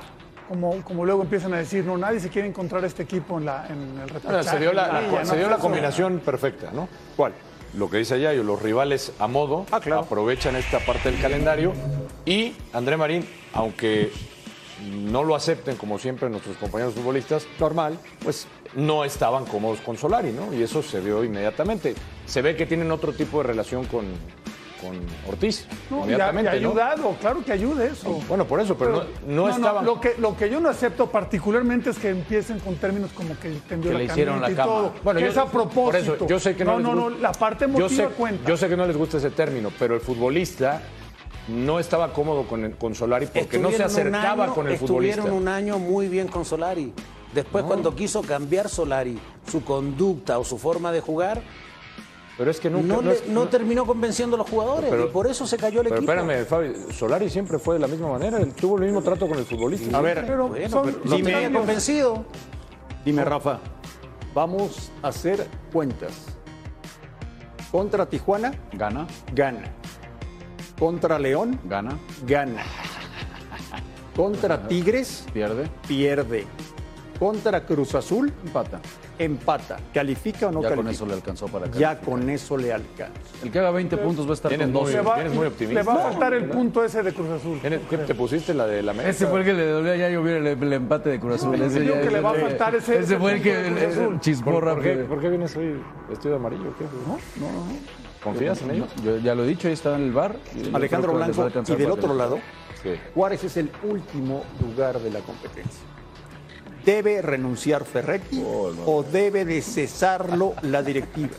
[0.49, 3.67] como, como luego empiezan a decir, no, nadie se quiere encontrar este equipo en, la,
[3.67, 4.45] en el Ahora, repechaje.
[4.45, 6.89] se dio la, se dio la combinación perfecta, ¿no?
[7.17, 7.33] ¿Cuál?
[7.75, 10.03] Lo que dice Yayo, los rivales a modo Ah, claro.
[10.03, 11.73] aprovechan esta parte del calendario
[12.25, 14.11] y André Marín, aunque
[14.93, 17.99] no lo acepten como siempre nuestros compañeros futbolistas, Normal.
[18.23, 20.53] pues no estaban cómodos con Solari, ¿no?
[20.55, 21.95] Y eso se vio inmediatamente.
[22.27, 24.05] Se ve que tienen otro tipo de relación con,
[24.81, 24.97] con
[25.29, 26.69] Ortiz, No, y ha, y ha inmediatamente, ¿no?
[26.71, 28.21] ayudado, claro que ayuda eso.
[28.29, 29.85] Bueno, por eso, pero, no, no estaban...
[29.85, 33.51] lo, que, lo que yo no acepto particularmente es que empiecen con términos como que
[33.69, 34.73] tendió Que la le hicieron la y cama.
[34.73, 34.93] todo.
[35.03, 35.85] Bueno, que yo- es a propósito.
[35.85, 38.15] Por eso, yo sé que no, no, les no, no, la parte yo emotiva sé,
[38.15, 38.49] cuenta.
[38.49, 40.83] Yo sé que no les gusta ese término, pero el futbolista
[41.49, 45.17] no estaba cómodo con, el- con Solari porque no se acercaba año- con el futbolista.
[45.21, 46.93] Estuvieron un año muy bien con Solari.
[47.35, 49.19] Después, cuando quiso cambiar Solari
[49.51, 51.43] su conducta o su forma de jugar,
[52.39, 52.87] Pero es que nunca...
[52.97, 55.57] no, no es- no no- terminó convenciendo a los jugadores Pero- y por eso se
[55.57, 56.13] cayó el pero equipo.
[56.13, 59.39] espérame, Fabi, Solari siempre fue de la misma manera, él tuvo el mismo trato con
[59.39, 59.97] el futbolista.
[59.97, 61.61] A ver, Pero Bueno, son- pero son lo tenía cambios.
[61.63, 62.25] convencido.
[63.05, 63.59] dime, Rafa.
[64.35, 66.13] Vamos a hacer cuentas.
[67.73, 69.63] Contra Tijuana, Gana, gana.
[70.79, 72.63] Contra León, gana, gana.
[74.15, 76.47] Contra Tigres, pierde, pierde.
[77.19, 78.81] Contra Cruz Azul, empata.
[79.19, 79.77] empata.
[79.95, 80.91] ¿Califica o no ya con califica?
[80.95, 82.01] eso le alcanzó para ya calificar.
[82.05, 83.13] con eso le alcanza.
[83.43, 84.93] El que haga 20 puntos va a estar con muy 12.
[84.93, 85.81] le va, Eres muy optimista.
[85.81, 87.59] le va a faltar el punto ese de Cruz Azul.
[87.61, 89.09] ¿Tienes- qué te pusiste la de la mesa?
[89.09, 91.57] Ese fue el que le dolió a Yayo el, el empate de Cruz Azul.
[91.57, 93.83] yo Ese ya- que le va a faltar ese- Ese fue el que el- Cruz
[93.97, 94.15] Azul.
[94.15, 96.75] el chispó ¿Por, por qué, por qué vienes hoy vestido de amarillo?
[96.77, 96.85] ¿Qué?
[96.85, 97.19] ¿No?
[97.47, 97.73] No, no, no.
[98.23, 98.89] ¿Confías en ellos?
[99.05, 100.37] Yo ya lo he dicho, ahí está en el bar.
[100.75, 102.39] Alejandro Blanco, y del otro lado,
[102.83, 102.91] Sí.
[103.15, 105.81] Juárez es el último lugar de la competencia.
[106.87, 108.41] ¿Debe renunciar Ferretti
[108.87, 111.33] o debe de cesarlo la directiva?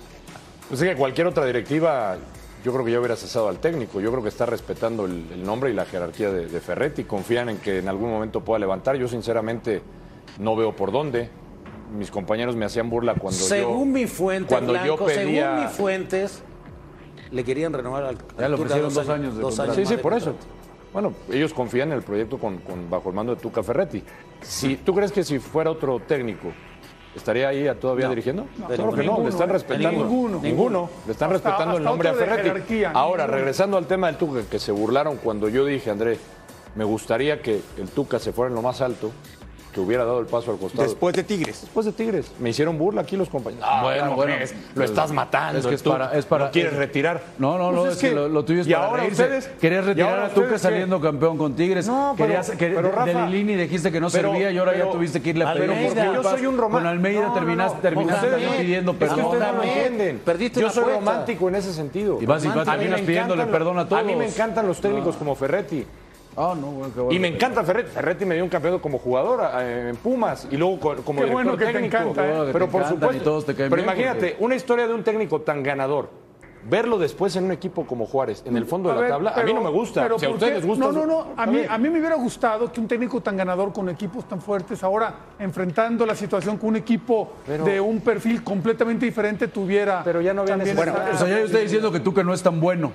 [0.67, 2.17] Pues es que cualquier otra directiva,
[2.65, 4.01] yo creo que ya hubiera cesado al técnico.
[4.01, 7.05] Yo creo que está respetando el, el nombre y la jerarquía de, de Ferretti.
[7.05, 8.97] Confían en que en algún momento pueda levantar.
[8.97, 9.81] Yo, sinceramente,
[10.37, 11.29] no veo por dónde.
[11.97, 13.99] Mis compañeros me hacían burla cuando según yo.
[13.99, 16.43] mi fuente, cuando yo Blanco, pedía- según mis fuentes,
[17.31, 19.73] le querían renovar al, Ya le ofrecieron dos años de contrato.
[19.73, 20.35] Sí, más sí, de por eso.
[20.97, 24.03] Bueno, ellos confían en el proyecto con, con- bajo el mando de Tuca Ferretti.
[24.41, 26.47] Si, ¿Tú crees que si fuera otro técnico,
[27.15, 28.47] estaría ahí todavía dirigiendo?
[28.67, 29.91] de claro que no, le están respetando.
[29.91, 30.39] Ninguno.
[30.41, 30.89] Ninguno.
[31.05, 32.83] Le están Hasta- respetando el nombre a Ferretti.
[32.85, 33.37] Ahora, ninguno.
[33.37, 36.17] regresando al tema del Tuca, que se burlaron cuando yo dije, André,
[36.73, 39.11] me gustaría que el Tuca se fuera en lo más alto,
[39.77, 40.83] que hubiera dado el paso al costado.
[40.83, 41.61] Después de Tigres.
[41.61, 42.31] Después de Tigres.
[42.39, 43.63] Me hicieron burla aquí los compañeros.
[43.69, 44.53] Ah, Bueno, ¿cómo bueno, crees?
[44.53, 45.59] pues, lo estás matando.
[45.59, 47.21] es que es tú para- es para- ¿No quieres es- retirar?
[47.37, 49.21] No, no, no, Pues es, que, lo, lo tuyo es ¿y para ahora reírse.
[49.23, 49.47] ustedes?
[49.61, 51.87] Querías ¿Y retirar ahora a Tuca saliendo campeón con Tigres.
[51.87, 54.71] No, pero- Querías, que, pero, Rafa, de Lilini dijiste que no pero- servía y ahora
[54.73, 57.27] ya pero- tuviste que irle a pedir porque yo soy un román- Con Almeida No,
[57.27, 58.57] no, terminaste, no.
[58.57, 59.25] pidiendo Es que perdón.
[59.25, 60.19] ustedes no entienden.
[60.25, 62.17] perdiste Yo soy romántico en ese sentido.
[62.19, 64.01] Y vas y vas- terminas pidiéndole perdón a todos.
[64.01, 65.85] A mí me encantan los técnicos como Ferretti.
[66.39, 67.13] Ah, no, bueno, qué bueno.
[67.15, 67.89] Y me encanta Ferretti.
[67.91, 71.25] Ferretti me dio un campeonato como jugador eh, en Pumas y luego co- como Qué
[71.25, 71.97] director bueno que te técnico.
[71.97, 72.39] encanta, ¿eh?
[72.41, 73.17] Que te Pero por supuesto.
[73.17, 76.27] y todos te caen pero bien, imagínate, porque- una historia de un técnico tan ganador.
[76.69, 79.41] Verlo después en un equipo como Juárez, en el fondo de la ver, tabla, a
[79.43, 80.03] mí no me gusta.
[80.03, 80.85] pero si a ¿por ustedes les gusta.
[80.85, 81.27] No, no, no.
[81.37, 84.41] A mí, a mí me hubiera gustado que un técnico tan ganador con equipos tan
[84.41, 90.01] fuertes, ahora enfrentando la situación con un equipo Pero- de un perfil completamente diferente, tuviera.
[90.03, 90.87] Pero ya no había necesidad.
[91.09, 92.91] esa- O sea, ya yo estoy diciendo que Tuca no es tan bueno.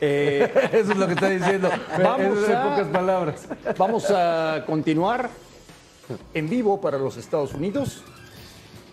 [0.00, 1.70] Eh, Eso es lo que está diciendo.
[2.02, 3.48] Vamos es a- pocas palabras.
[3.76, 5.30] Vamos a continuar
[6.34, 8.02] en vivo para los Estados Unidos,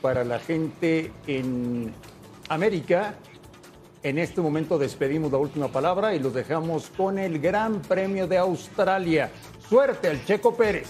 [0.02, 1.94] para la gente en
[2.50, 3.16] América.
[4.04, 8.38] En este momento despedimos la última palabra y los dejamos con el Gran Premio de
[8.38, 9.32] Australia.
[9.68, 10.90] Suerte al Checo Pérez.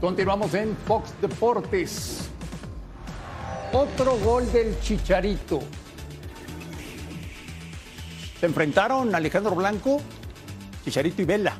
[0.00, 2.28] Continuamos en Fox Deportes.
[3.74, 5.60] Otro gol del Chicharito.
[8.38, 10.00] Se enfrentaron Alejandro Blanco,
[10.84, 11.54] Chicharito y Vela.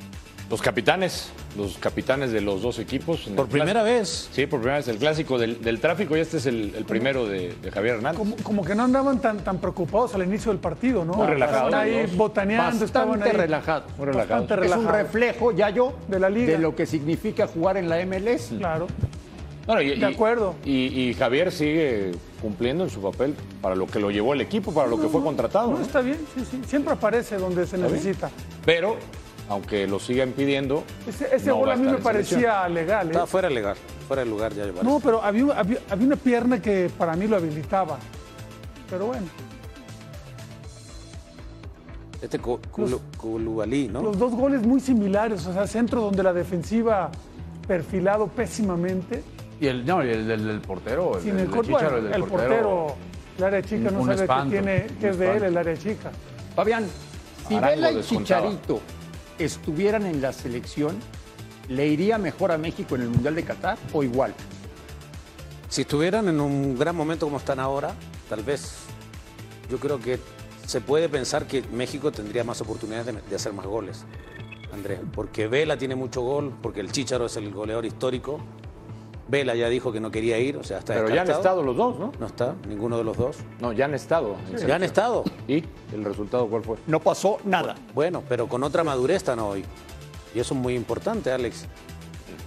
[0.51, 3.21] Los capitanes, los capitanes de los dos equipos.
[3.35, 3.99] Por primera clásico.
[3.99, 4.29] vez.
[4.33, 7.27] Sí, por primera vez el clásico del, del tráfico y este es el, el primero
[7.27, 8.19] de, de Javier Hernández.
[8.19, 11.15] Como, como que no andaban tan, tan preocupados al inicio del partido, ¿no?
[11.15, 12.17] Muy relajados Estaban ahí dos.
[12.17, 13.37] botaneando, estaban Bastante ahí.
[13.47, 13.85] relajado.
[13.97, 14.49] Muy relajados.
[14.49, 15.13] Bastante Es un relajados.
[15.13, 16.53] reflejo, ya yo, De la liga.
[16.53, 18.53] de lo que significa jugar en la MLS.
[18.59, 18.87] Claro.
[19.67, 20.55] Bueno, y- De acuerdo.
[20.65, 24.73] Y, y Javier sigue cumpliendo en su papel para lo que lo llevó el equipo,
[24.73, 25.71] para lo que fue contratado.
[25.71, 25.83] No, ¿no?
[25.85, 26.61] está bien, sí, sí.
[26.67, 27.91] Siempre aparece donde se bien.
[27.91, 28.31] necesita.
[28.67, 28.97] Pero,
[29.49, 33.11] aunque lo sigan pidiendo, Ese, ese No gol a mí me parecía legal, ¿eh?
[33.11, 34.67] Estaba fuera de lugar, fuera de lugar ya.
[34.83, 37.99] No, pero había, había, había una pierna que para mí lo habilitaba.
[38.91, 39.27] Pero bueno,
[42.21, 44.03] Este Koulibaly, ¿no?
[44.03, 47.11] los dos goles muy similares, o sea, centro donde la defensiva
[47.67, 49.23] perfilado pésimamente.
[49.65, 52.97] Y el, no, y el del, del portero, el, Sin el, el del el portero,
[53.39, 55.57] el área chica Un- no un sabe espanto, que tiene, que es de él el
[55.57, 56.11] área chica.
[56.55, 56.87] Fabián,
[57.49, 58.03] si Arango Vela y.
[58.03, 58.81] Chicharito
[59.39, 60.97] estuvieran en la selección,
[61.69, 64.35] ¿le iría mejor a México en el Mundial de Qatar o igual?
[65.71, 67.95] Si estuvieran en un gran momento como están ahora,
[68.29, 68.75] tal vez
[69.71, 70.19] yo creo que
[70.67, 74.05] se puede pensar que México tendría más oportunidades de, de hacer más goles,
[74.75, 78.41] Andrés, porque Vela tiene mucho gol, porque el Chícharo es el goleador histórico.
[79.35, 81.77] Vela ya dijo que no quería ir, o sea, está pero ya han estado los
[81.77, 82.13] dos, ¿no?
[82.21, 83.39] No está, ninguno de los dos.
[83.61, 84.37] No, ya han estado.
[84.65, 85.25] Ya han estado.
[85.49, 86.77] ¿Y el resultado cuál fue?
[86.87, 87.75] No pasó nada.
[87.95, 89.65] Bueno, pero con otra madurez están hoy.
[90.37, 91.67] Y eso es muy importante, Alex.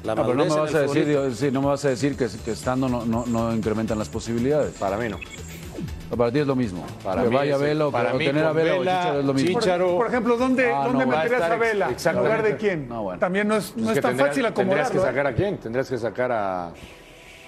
[0.06, 2.16] La No, pero no me vas a decir, digo, sí, no me vas a decir
[2.16, 4.74] que, que estando no, no, no incrementan las posibilidades.
[4.76, 5.20] Para mí no.
[6.16, 6.86] Para ti es lo mismo.
[7.04, 9.26] Para que vaya Vela o, para o mí tener a Vela o Vela, Chícharo es
[9.26, 9.98] lo mismo.
[9.98, 11.90] Por, ejemplo, ¿dónde, Ah, dónde no, a meterías estar a Vela?
[11.92, 12.88] ex- ¿En lugar de quién?
[12.88, 13.20] No, bueno.
[13.20, 15.02] También no es, no Es tan tendrías- fácil Tendrías que acomodarlo.
[15.02, 15.58] sacar a quién?
[15.58, 16.68] Tendrías que sacar a.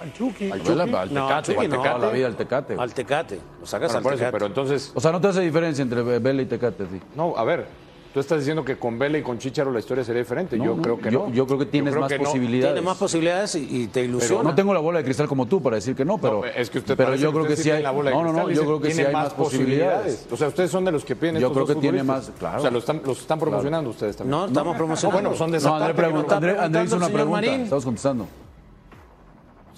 [0.02, 0.52] Al Chucky.
[0.52, 1.82] Al Vela, al Tecate, Chucky al no.
[1.82, 2.76] Tecate, la vida al Tecate.
[2.78, 3.40] Al Tecate.
[3.60, 4.32] Lo sacas Bueno, al por eso, Tecate.
[4.34, 4.92] pero entonces.
[4.96, 7.02] O sea, no te hace diferencia entre Vela y Tecate, sí.
[7.16, 7.66] No, a ver.
[8.12, 10.58] Tú estás diciendo que con Vela y con Chicharo la historia sería diferente.
[10.58, 11.34] No, yo no, creo que yo- no.
[11.34, 12.24] yo creo que tienes más que no.
[12.24, 12.74] posibilidades.
[12.74, 14.50] Tiene más posibilidades y, y te ilusiona.
[14.50, 16.72] No tengo la bola de cristal como tú para decir que no, pero, No, es
[16.72, 17.84] que usted pero yo creo usted que sí tiene hay.
[17.84, 20.26] la bola de No, no, no, yo creo que sí tiene hay más posibilidades.
[20.32, 22.32] O sea, ustedes son de los que piden Yo estos creo dos que tiene más,
[22.40, 22.58] claro.
[22.58, 24.40] O sea, los están, los están promocionando ustedes también.
[24.40, 25.22] No, estamos promocionando.
[25.30, 27.30] bueno, son de esa No, André, preguntó- hizo una pregunta.
[27.30, 27.62] Marín.
[27.62, 28.26] Estamos contestando.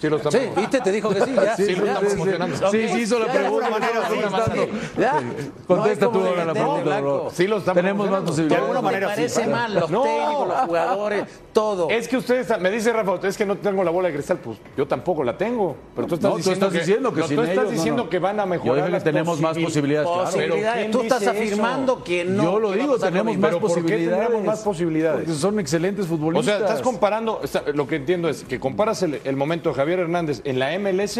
[0.02, 0.62] Sí, lo Sí, promocionando.
[0.62, 0.82] ¿viste?
[0.82, 1.32] Te dijo que sí.
[1.36, 1.56] Ya.
[1.56, 1.92] Sí, lo Ya.
[1.94, 2.72] están promocionando.
[2.72, 3.48] Sí, sí hizo la pregunta.
[3.68, 4.68] alguna manera, estamos sí, contestando.
[4.98, 5.22] Ya.
[5.68, 7.30] Contesta tú ahora la pregunta, bro.
[7.32, 8.50] Sí lo están Tenemos más posibilidades.
[8.50, 9.22] De alguna manera Me sí.
[9.22, 10.02] parece mal los No.
[10.04, 11.90] técnicos, los jugadores, todo.
[11.90, 14.58] Es que ustedes, me dice Rafa, es que no tengo la bola de cristal, pues
[14.76, 15.76] yo tampoco la tengo.
[15.96, 18.04] Pero tú estás No, tú diciendo estás diciendo que no, sin tú estás ellos, diciendo
[18.06, 18.10] no.
[18.10, 20.08] que van a Yo mejorar dije que las tenemos más posibil- posibilidades.
[20.10, 20.80] Posibilidades.
[20.80, 22.44] ¿quién Tú estás afirmando que no.
[22.44, 24.20] Yo lo que digo, lo tenemos más Pero ¿por qué posibilidades.
[24.20, 25.26] tendríamos más posibilidades?
[25.26, 26.58] Porque son excelentes O futbolistas.
[26.58, 27.40] sea, estás comparando,
[27.76, 31.19] lo que entiendo es que comparas el, el momento de Javier Hernández en la MLS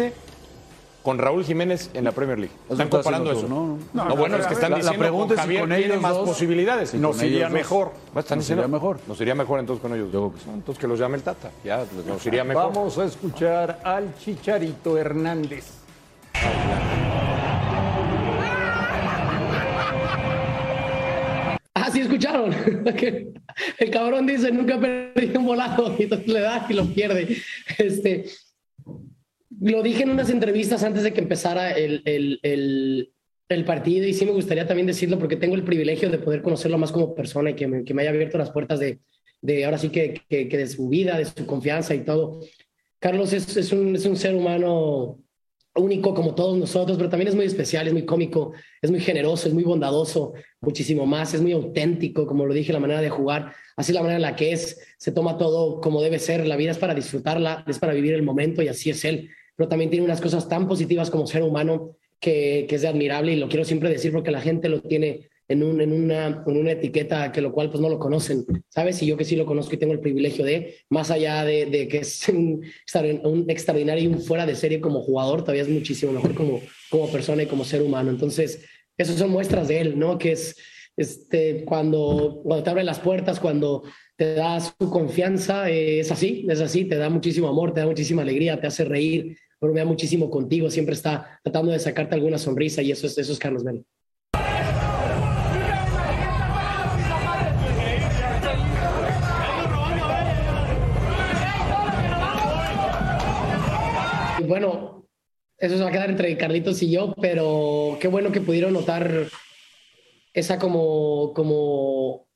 [1.02, 2.54] con Raúl Jiménez en la Premier League.
[2.70, 3.48] Están comparando eso.
[3.48, 4.16] No, no, no.
[4.16, 6.00] bueno, es que están La- la diciendo pregunta con es si Javier con tiene ellos
[6.00, 6.90] más dos- posibilidades.
[6.90, 7.90] si Nos iría mejor.
[8.16, 8.98] Están Nos diciendo- iría mejor.
[9.08, 10.12] Nos iría mejor entonces con ellos.
[10.12, 10.46] Yo creo que sí.
[10.54, 11.50] Entonces que los llame el Tata.
[11.64, 12.72] Ya, pues, nos iría mejor.
[12.72, 15.64] Vamos a escuchar al Chicharito Hernández.
[21.74, 22.54] Ah, sí escucharon.
[23.78, 27.36] El cabrón dice, nunca perdí un volado y entonces le da y lo pierde.
[27.78, 28.24] Este,
[29.70, 33.12] lo dije en unas entrevistas antes de que empezara el, el, el,
[33.48, 36.78] el partido y sí me gustaría también decirlo porque tengo el privilegio de poder conocerlo
[36.78, 39.00] más como persona y que me, que me haya abierto las puertas de,
[39.40, 42.40] de ahora sí que, que, que de su vida, de su confianza y todo.
[42.98, 45.18] Carlos es, es, un, es un ser humano
[45.74, 49.48] único como todos nosotros, pero también es muy especial, es muy cómico, es muy generoso,
[49.48, 53.54] es muy bondadoso, muchísimo más, es muy auténtico, como lo dije, la manera de jugar,
[53.76, 56.72] así la manera en la que es, se toma todo como debe ser, la vida
[56.72, 59.30] es para disfrutarla, es para vivir el momento y así es él,
[59.62, 63.32] pero también tiene unas cosas tan positivas como ser humano que, que es de admirable
[63.32, 66.56] y lo quiero siempre decir porque la gente lo tiene en, un, en, una, en
[66.56, 69.00] una etiqueta que lo cual pues no lo conocen, ¿sabes?
[69.04, 71.86] Y yo que sí lo conozco y tengo el privilegio de, más allá de, de
[71.86, 72.64] que es un,
[73.22, 77.08] un extraordinario y un fuera de serie como jugador, todavía es muchísimo mejor como, como
[77.12, 78.10] persona y como ser humano.
[78.10, 78.64] Entonces,
[78.98, 80.18] esas son muestras de él, ¿no?
[80.18, 80.56] Que es
[80.96, 83.84] este, cuando, cuando te abre las puertas, cuando
[84.16, 87.86] te da su confianza, eh, es así, es así, te da muchísimo amor, te da
[87.86, 92.82] muchísima alegría, te hace reír, bromea muchísimo contigo, siempre está tratando de sacarte alguna sonrisa
[92.82, 93.80] y eso es, eso es Carlos Vela.
[104.48, 105.06] Bueno,
[105.58, 109.28] eso se va a quedar entre Carlitos y yo, pero qué bueno que pudieron notar
[110.34, 112.26] esa como, como,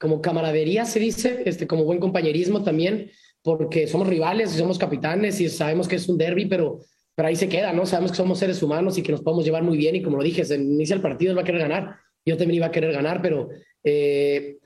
[0.00, 3.12] como camaradería, se dice, este, como buen compañerismo también,
[3.44, 6.80] porque somos rivales y somos capitanes y sabemos que es un derby, pero,
[7.14, 7.84] pero ahí se queda, ¿no?
[7.84, 10.22] Sabemos que somos seres humanos y que nos podemos llevar muy bien y como lo
[10.22, 12.92] dije, se inicia el partido, él va a querer ganar, yo también iba a querer
[12.92, 13.50] ganar, pero
[13.84, 14.56] eh,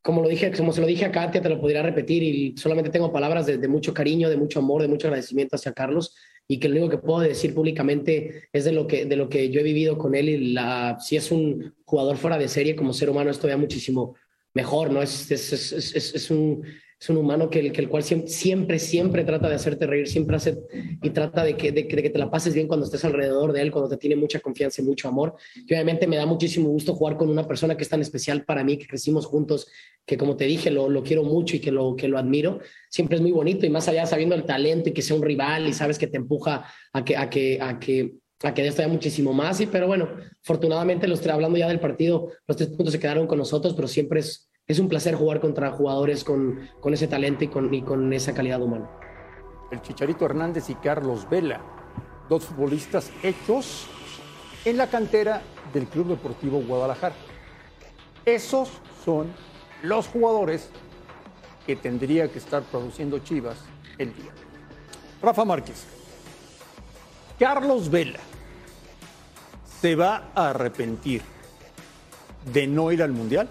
[0.00, 2.88] como lo dije, como se lo dije a Katia, te lo podría repetir y solamente
[2.88, 6.16] tengo palabras de, de, mucho cariño, de mucho amor, de mucho agradecimiento hacia Carlos
[6.48, 9.50] y que lo único que puedo decir públicamente es de lo que, de lo que
[9.50, 12.94] yo he vivido con él y la, si es un jugador fuera de serie como
[12.94, 14.16] ser humano es todavía muchísimo
[14.54, 15.02] mejor, ¿no?
[15.02, 16.64] Es, es, es, es un,
[17.00, 20.06] es un humano que el, que el cual siempre, siempre, siempre trata de hacerte reír,
[20.06, 20.58] siempre hace
[21.02, 23.62] y trata de que, de, de, que te la pases bien cuando estés alrededor de
[23.62, 25.34] él, cuando te tiene mucha confianza y mucho amor.
[25.56, 28.62] Y obviamente me da muchísimo gusto jugar con una persona que es tan especial para
[28.64, 29.66] mí, que crecimos juntos,
[30.04, 32.60] que como te dije, lo, lo quiero mucho y que lo, que lo admiro.
[32.90, 35.68] Siempre es muy bonito y más allá sabiendo el talento y que sea un rival
[35.68, 39.34] y sabes que te empuja a que, a que, a que a que haya muchísimo
[39.34, 40.08] más, sí, pero bueno,
[40.42, 44.20] afortunadamente los hablando ya del partido, los tres puntos se quedaron con nosotros, pero siempre
[44.20, 48.12] es, es un placer jugar contra jugadores con, con ese talento y con, y con
[48.12, 48.88] esa calidad humana.
[49.72, 51.60] El Chicharito Hernández y Carlos Vela,
[52.28, 53.88] dos futbolistas hechos
[54.64, 55.42] en la cantera
[55.74, 57.16] del Club Deportivo Guadalajara.
[58.24, 58.70] Esos
[59.04, 59.32] son
[59.82, 60.70] los jugadores
[61.66, 63.58] que tendría que estar produciendo Chivas
[63.98, 64.30] el día.
[65.20, 65.84] Rafa Márquez,
[67.40, 68.20] Carlos Vela
[69.80, 71.22] se va a arrepentir
[72.52, 73.48] de no ir al Mundial.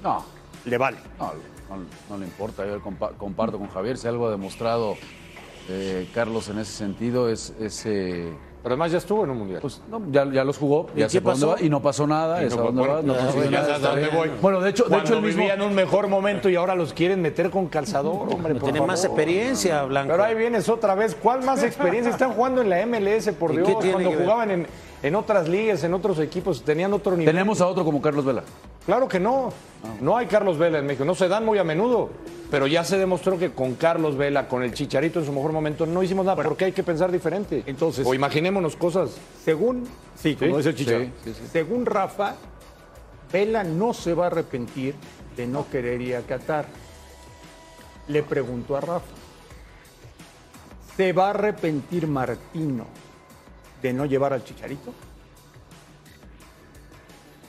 [0.00, 0.24] No,
[0.64, 0.98] le vale.
[1.18, 1.32] No,
[1.76, 2.66] no, no le importa.
[2.66, 3.96] Yo compa comparto con Javier.
[3.96, 4.96] Si algo ha demostrado
[5.68, 8.32] eh, Carlos en ese sentido es ese.
[8.62, 9.60] Pero además ya estuvo en un mundial.
[9.62, 12.44] Pues no, ya, ya los jugó, ya sé dónde va y no pasó nada.
[12.44, 13.40] Y no, dónde bueno, pasó
[14.60, 15.40] de hecho, de hecho el mismo.
[15.40, 18.54] vivían un mejor momento y ahora los quieren meter con calzador, hombre.
[18.56, 20.12] por Tiene más experiencia, Blanco.
[20.12, 21.14] Pero ahí vienes otra vez.
[21.14, 22.10] ¿Cuál más experiencia?
[22.10, 23.78] Están jugando en la MLS, por ¿Y Dios.
[23.92, 24.66] Cuando jugaban en,
[25.02, 27.32] en otras ligas, en otros equipos, tenían otro nivel.
[27.34, 28.42] Tenemos a otro como Carlos Vela.
[28.84, 29.52] Claro que no.
[30.00, 31.04] No hay Carlos Vela en México.
[31.04, 32.10] No se dan muy a menudo.
[32.50, 35.86] Pero ya se demostró que con Carlos Vela, con el Chicharito en su mejor momento,
[35.86, 36.42] no hicimos nada.
[36.42, 37.62] porque hay que pensar diferente.
[37.66, 39.16] Entonces- o imaginémonos cosas.
[39.44, 39.86] Según,
[40.16, 41.48] sí, como Sí, dice el Chicharito, sí, sí, sí.
[41.52, 42.34] según Rafa,
[43.32, 44.94] Vela no se va a arrepentir
[45.36, 46.66] de no querer ir a Qatar.
[48.08, 49.06] Le preguntó a Rafa,
[50.96, 52.86] ¿se va a arrepentir Martino
[53.82, 54.92] de no llevar al Chicharito?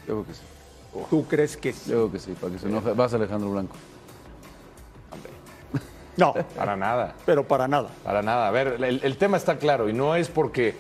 [0.08, 0.42] Yo creo que sí.
[1.10, 1.90] ¿Tú crees que sí?
[1.92, 2.92] Yo creo que sí, para que se enoje.
[2.94, 3.76] Vas Alejandro Blanco.
[6.18, 7.16] No, Para nada.
[7.26, 7.90] pero para nada.
[8.04, 8.48] Para nada.
[8.48, 10.76] A ver, el, el tema está claro y no es porque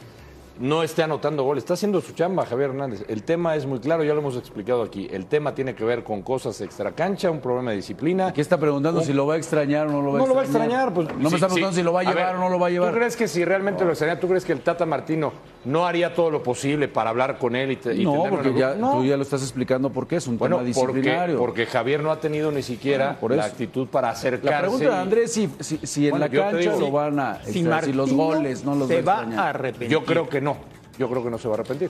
[0.61, 1.63] no esté anotando goles.
[1.63, 3.03] Está haciendo su chamba Javier Hernández.
[3.07, 5.07] El tema es muy claro, ya lo hemos explicado aquí.
[5.11, 8.27] El tema tiene que ver con cosas extracancha, un problema de disciplina.
[8.27, 10.35] Aquí está preguntando si lo va a extrañar o no lo va a No lo
[10.35, 10.87] va a extrañar.
[10.89, 11.07] extrañar, pues.
[11.17, 11.79] No me sí, está preguntando sí.
[11.81, 12.91] si lo va a llevar ver, o no lo va a llevar.
[12.91, 15.33] ¿Tú crees que si realmente lo extraña, tú crees que el Tata Martino
[15.65, 18.43] no haría todo lo posible para hablar con él y, te- y No, tenerlo en
[18.43, 18.75] porque ya?
[18.75, 18.93] No.
[18.93, 21.37] tú ya lo estás explicando por qué es un Bueno, tema porque, disciplinario.
[21.37, 24.49] porque Javier no ha tenido ni siquiera Bueno, por la actitud para acercarse.
[24.51, 26.91] La pregunta de y- Andrés es si, si, si en Bueno, la cancha digo, lo
[26.91, 29.45] van a Si extrañar, si los Martino goles no los se va a va extrañar.
[29.45, 29.89] a arrepentir.
[29.89, 30.50] Yo creo que no.
[30.97, 31.89] Yo creo que no se va a arrepentir.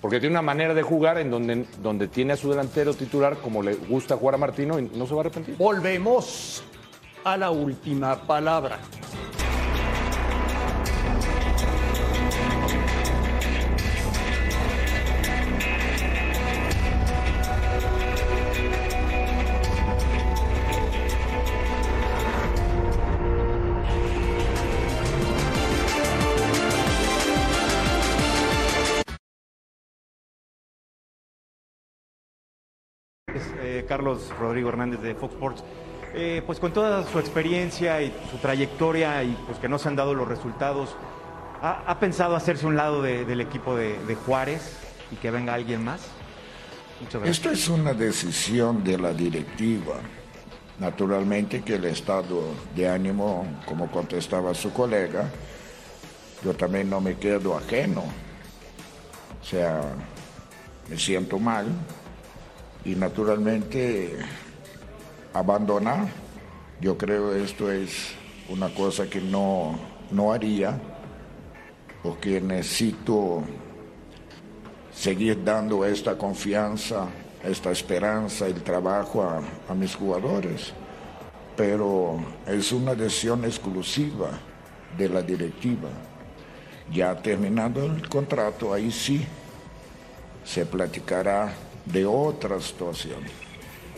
[0.00, 3.62] Porque tiene una manera de jugar en donde, donde tiene a su delantero titular como
[3.62, 5.56] le gusta jugar a Martino y no se va a arrepentir.
[5.56, 6.62] Volvemos
[7.24, 8.78] a la última palabra.
[33.34, 35.64] Eh, Carlos Rodrigo Hernández de Fox Sports.
[36.12, 39.96] Eh, pues con toda su experiencia y su trayectoria y pues que no se han
[39.96, 40.96] dado los resultados,
[41.62, 43.96] ¿ha, pensado hacerse un lado de- del equipo de,
[44.26, 44.76] Juárez
[45.12, 46.00] y que venga alguien más?
[47.24, 49.94] Esto es una decisión de la directiva.
[50.80, 52.42] Naturalmente que el estado
[52.74, 55.30] de ánimo, como contestaba su colega,
[56.44, 58.02] yo también no me quedo ajeno.
[59.40, 59.80] O sea,
[60.88, 61.66] me siento mal
[62.84, 64.16] y naturalmente
[65.32, 66.08] abandonar.
[66.80, 68.12] Yo creo esto es
[68.48, 69.78] una cosa que no,
[70.10, 70.78] no haría
[72.02, 73.42] porque necesito
[74.92, 77.06] seguir dando esta confianza,
[77.44, 80.72] esta esperanza, el trabajo a, a mis jugadores.
[81.56, 84.30] Pero es una decisión exclusiva
[84.96, 85.90] de la directiva.
[86.90, 89.24] Ya terminando el contrato, ahí sí
[90.42, 91.52] se platicará
[91.92, 93.20] de otra situación.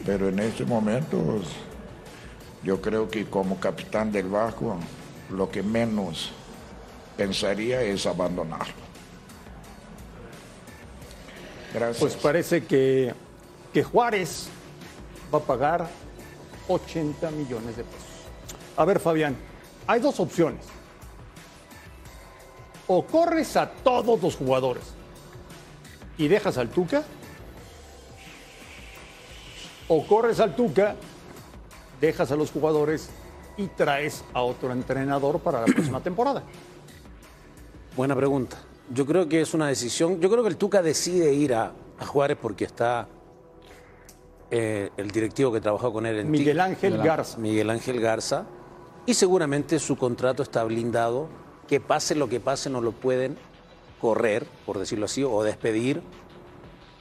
[0.05, 1.41] Pero en este momento
[2.63, 4.77] yo creo que como capitán del barco
[5.31, 6.31] lo que menos
[7.17, 8.83] pensaría es abandonarlo.
[11.73, 11.99] Gracias.
[11.99, 13.15] Pues parece que,
[13.73, 14.49] que Juárez
[15.33, 15.89] va a pagar
[16.69, 18.09] 80 millones de pesos.
[18.77, 19.37] A ver, Fabián,
[19.87, 20.65] hay dos opciones.
[22.87, 24.83] O corres a todos los jugadores
[26.19, 27.05] y dejas al Tuca,
[29.95, 30.97] o corres al Tuca,
[32.01, 33.11] dejas a los jugadores
[33.59, 36.43] y traes a otro entrenador para la próxima temporada.
[37.95, 38.57] Buena pregunta.
[38.89, 40.19] Yo creo que es una decisión.
[40.19, 43.07] Yo creo que el Tuca decide ir a, a Juárez porque está
[44.51, 46.61] eh, el directivo que trabajó con él en Miguel.
[46.61, 47.37] Ángel Garza.
[47.37, 48.47] Miguel Ángel Garza.
[49.05, 51.29] Y seguramente su contrato está blindado.
[51.69, 53.37] Que pase lo que pase, no lo pueden
[54.01, 56.03] correr, por decirlo así, o despedir,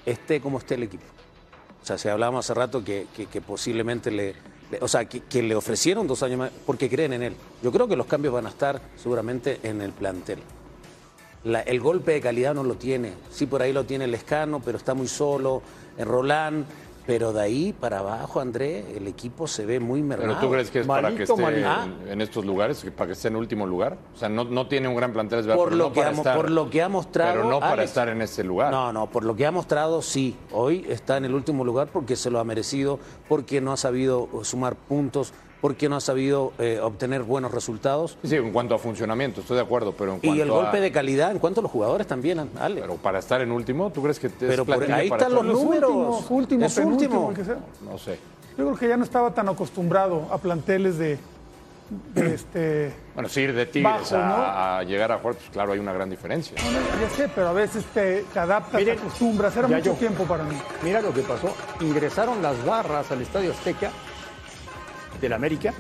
[0.06, 1.06] esté como esté el equipo.
[1.82, 3.08] O sea, si hablábamos hace rato que,
[3.46, 4.36] posiblemente le,
[4.82, 7.36] o sea, que, le ofrecieron dos años más porque creen en él.
[7.64, 10.40] Yo creo que los cambios van a estar seguramente en el plantel.
[11.44, 13.14] La- el golpe de calidad no lo tiene.
[13.32, 15.62] Sí, por ahí lo tiene el Escano, pero está muy solo.
[15.98, 16.66] En Roland.
[17.12, 20.30] Pero de ahí para abajo, André, el equipo se ve muy mermado.
[20.36, 21.68] Pero tú crees que es para que esté malito.
[22.06, 23.98] en, en estos lugares, para que esté en último lugar.
[24.16, 26.00] O sea, no, no tiene un gran plantel, es verdad, por pero lo, no que
[26.00, 27.34] para ha, estar- por lo que ha mostrado.
[27.34, 27.90] Pero no para Alex.
[27.90, 28.72] estar en ese lugar.
[28.72, 30.38] No, no, por lo que ha mostrado, sí.
[30.52, 32.98] Hoy está en el último lugar porque se lo ha merecido,
[33.28, 38.18] porque no ha sabido sumar puntos, porque no ha sabido eh, obtener buenos resultados.
[38.24, 40.82] Sí, en cuanto a funcionamiento, estoy de acuerdo, pero en cuanto Y el golpe a-
[40.82, 42.82] de calidad en cuanto a los jugadores también, Ale.
[42.82, 45.36] Pero para estar en último, ¿tú crees que te Pero es por ahí para están
[45.36, 45.92] los estar- números.
[45.92, 47.34] Último, último, Es último.
[47.34, 47.58] que sea.
[47.90, 48.18] No sé.
[48.58, 51.18] Yo creo que ya no estaba tan acostumbrado a planteles de,
[52.14, 52.94] de este.
[53.14, 54.36] Bueno, sí, ir de Tigres Bajo, a, ¿no?
[54.80, 56.56] a llegar a jugar, pues claro, hay una gran diferencia.
[56.64, 59.56] No, no, ya sé, pero a veces te, te adaptas, Miren, te acostumbras.
[59.56, 60.56] Era mucho yo- tiempo para mí.
[60.84, 61.54] Mira lo que pasó.
[61.82, 63.92] Ingresaron las barras al Estadio Azteca
[65.22, 65.74] del América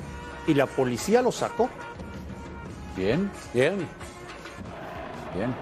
[0.47, 1.69] y la policía los sacó.
[2.95, 3.75] Bien, Bien.
[5.35, 5.53] bien.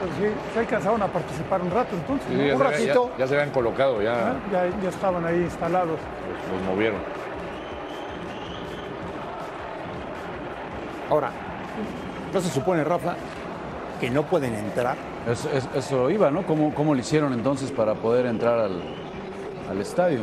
[0.00, 2.26] Pues sí, se alcanzaron a participar un rato entonces.
[2.28, 2.44] Sí, ¿no?
[2.46, 3.10] ya, un se, ratito.
[3.12, 5.90] ya- ya se habían colocado, ya ya, ya estaban ahí instalados.
[6.50, 6.98] los, los movieron.
[11.08, 11.30] Ahora,
[12.32, 13.14] ¿no se supone, Rafa,
[14.00, 14.96] que no pueden entrar?
[15.30, 16.42] Eso, es- eso iba, ¿no?
[16.46, 18.82] ¿Cómo, ¿Cómo lo hicieron entonces para poder entrar al,
[19.70, 20.20] al estadio?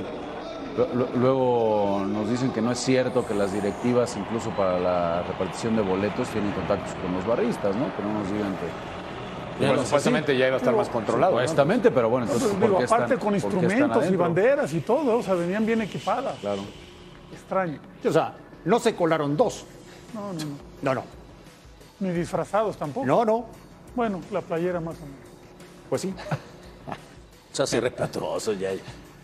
[0.77, 5.23] Lu- lu- Luego nos dicen que no es cierto que las directivas, incluso para la
[5.23, 7.93] repartición de boletos, tienen contactos con los barristas, ¿no?
[7.95, 8.99] Que no nos digan que...
[9.59, 10.39] Bueno, no es supuestamente así.
[10.39, 11.33] ya iba a estar más controlado.
[11.33, 11.37] ¿no?
[11.39, 15.17] Supuestamente, pero bueno, entonces, Pues, ¿por qué aparte están- con instrumentos y banderas y todo,
[15.17, 16.37] o sea, venían bien equipadas.
[16.39, 16.61] Claro.
[17.33, 17.79] Extraño.
[18.07, 19.65] O sea, no se colaron dos.
[20.13, 20.55] No, no, no.
[20.81, 21.03] No, no.
[21.99, 23.05] Ni disfrazados tampoco.
[23.05, 23.45] No, no.
[23.95, 25.19] Bueno, la playera más o menos.
[25.89, 26.13] Pues sí.
[27.51, 28.69] Se hace respetuoso ya.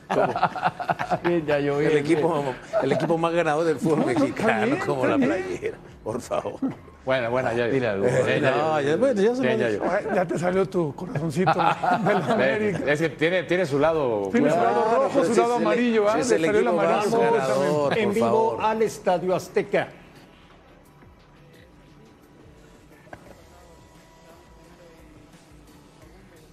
[1.23, 2.43] Bien, ya yo, El equipo,
[2.83, 5.77] el equipo más ganador del fútbol No, no, está mexicano, como la playera.
[6.03, 6.59] Por favor.
[7.05, 7.67] Buena, buena, ya.
[7.67, 8.07] Dile algo.
[8.07, 8.95] Ya, No, ya.
[8.95, 11.57] bueno, se te salió tu corazoncito de
[12.13, 12.79] la América.
[12.91, 14.29] Es que tiene, tiene su lado.
[14.31, 14.71] Tiene su bueno.
[14.71, 16.17] lado rojo, su lado amarillo, ¿ah?
[16.17, 17.33] Le salió el amarillo más también.
[17.33, 17.97] ganador.
[17.97, 18.57] en vivo favor.
[18.63, 19.87] al Estadio Azteca.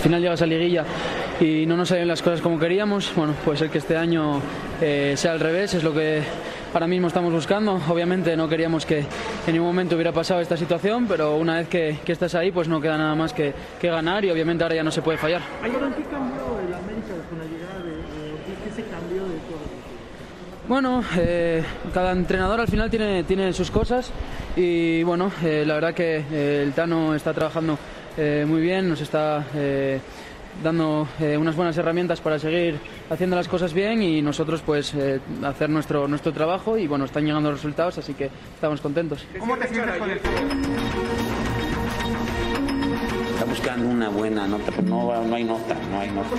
[0.03, 0.85] Al final llega esa liguilla
[1.39, 3.13] y no nos salen las cosas como queríamos.
[3.15, 4.41] Bueno, puede ser que este año
[4.81, 6.25] eh, sea al revés, es lo que
[6.75, 7.81] ahora mismo estamos buscando.
[7.89, 9.07] Obviamente no queríamos que
[9.47, 12.67] en ningún momento hubiera pasado esta situación, pero una vez que, que estás ahí, pues
[12.67, 15.41] no queda nada más que, que ganar y obviamente ahora ya no se puede fallar.
[15.63, 18.57] ¿qué cambió el América con la llegada de Ortiz?
[18.65, 19.63] ¿Qué se cambió de todo?
[20.67, 21.63] Bueno, eh,
[21.95, 24.11] cada entrenador al final tiene, tiene sus cosas
[24.57, 27.79] y bueno, eh, la verdad que eh, el Tano está trabajando
[28.17, 30.01] eh, muy bien, nos está eh,
[30.63, 32.79] dando eh, unas buenas herramientas para seguir
[33.11, 37.25] haciendo las cosas bien y nosotros pues eh, hacer nuestro, nuestro trabajo y bueno, están
[37.25, 39.25] llegando los resultados, así que estamos contentos.
[39.39, 40.21] ¿Cómo te sientes con el
[43.33, 46.37] Está buscando una buena nota, pero no, no hay nota, no hay nota.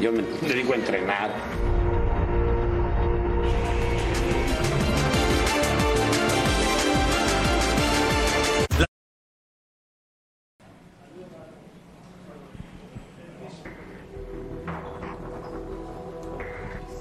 [0.00, 1.30] Yo me dedico a entrenar.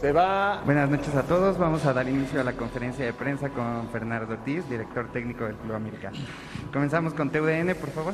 [0.02, 0.62] Se va.
[0.66, 1.58] Buenas noches a todos.
[1.60, 5.56] Vamos a dar inicio a la conferencia de prensa con Fernando Ortiz, director técnico del
[5.56, 6.12] Club América.
[6.74, 8.14] Comenzamos con TUDN, por favor.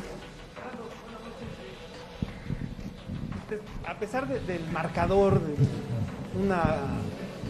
[3.88, 5.55] a pesar de- del marcador, de
[6.38, 6.61] una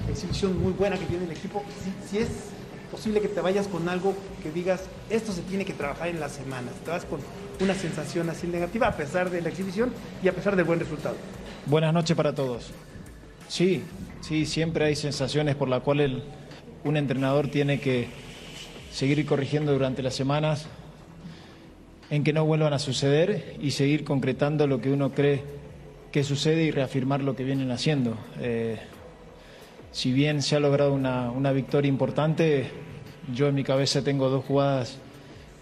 [0.07, 2.29] exhibición muy buena que tiene el equipo, si, si es
[2.91, 4.13] posible que te vayas con algo
[4.43, 7.19] que digas, esto se tiene que trabajar en las semanas, te vas con
[7.59, 9.91] una sensación así negativa a pesar de la exhibición
[10.23, 11.15] y a pesar del buen resultado.
[11.65, 12.71] Buenas noches para todos.
[13.49, 13.83] Sí,
[14.22, 16.11] sí, siempre hay sensaciones por las cuales
[16.84, 18.07] un entrenador tiene que
[18.91, 20.68] seguir corrigiendo durante las semanas
[22.09, 25.43] en que no vuelvan a suceder y seguir concretando lo que uno cree
[26.11, 28.18] que sucede y reafirmar lo que vienen haciendo.
[28.39, 28.80] Eh,
[29.91, 32.68] si bien se ha logrado una, una victoria importante,
[33.34, 34.97] yo en mi cabeza tengo dos jugadas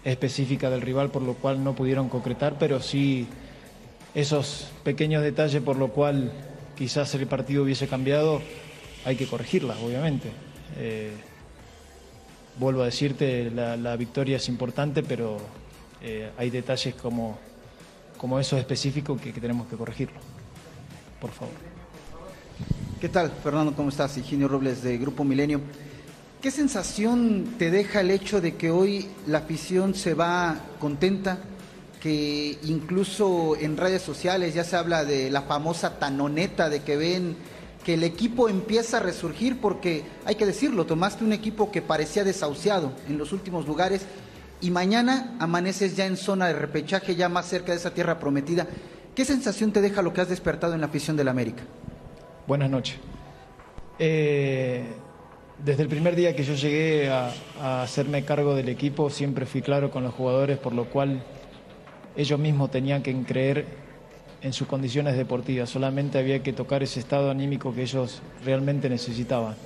[0.04, 3.26] específicas del rival por lo cual no pudieron concretar, pero sí
[4.14, 6.32] esos pequeños detalles por lo cual
[6.76, 8.42] quizás el partido hubiese cambiado,
[9.04, 10.30] hay que corregirlas, obviamente.
[10.76, 11.12] Eh,
[12.58, 15.38] vuelvo a decirte, la, victoria es importante, pero
[16.02, 17.38] eh, hay detalles como,
[18.18, 20.18] como esos específicos que, que tenemos que corregirlo.
[21.20, 21.54] Por favor.
[23.00, 23.74] ¿Qué tal, Fernando?
[23.74, 24.16] ¿Cómo estás?
[24.16, 25.60] Higinio Robles de Grupo Milenio.
[26.40, 31.38] ¿Qué sensación te deja el hecho de que hoy la afición se va contenta?
[32.06, 37.34] Que incluso en redes sociales ya se habla de la famosa tanoneta, de que ven
[37.84, 42.22] que el equipo empieza a resurgir porque, hay que decirlo, tomaste un equipo que parecía
[42.22, 44.06] desahuciado en los últimos lugares
[44.60, 48.68] y mañana amaneces ya en zona de repechaje, ya más cerca de esa tierra prometida.
[49.16, 51.64] ¿Qué sensación te deja lo que has despertado en la afición del América?
[52.46, 52.98] Buenas noches.
[53.98, 54.84] Eh,
[55.58, 59.60] desde el primer día que yo llegué a, a, hacerme cargo del equipo, siempre fui
[59.60, 61.24] claro con los jugadores, por lo cual
[62.16, 63.66] ellos mismos tenían que creer
[64.42, 65.70] en sus condiciones deportivas.
[65.70, 69.56] Solamente había que tocar ese estado anímico que ellos realmente necesitaban.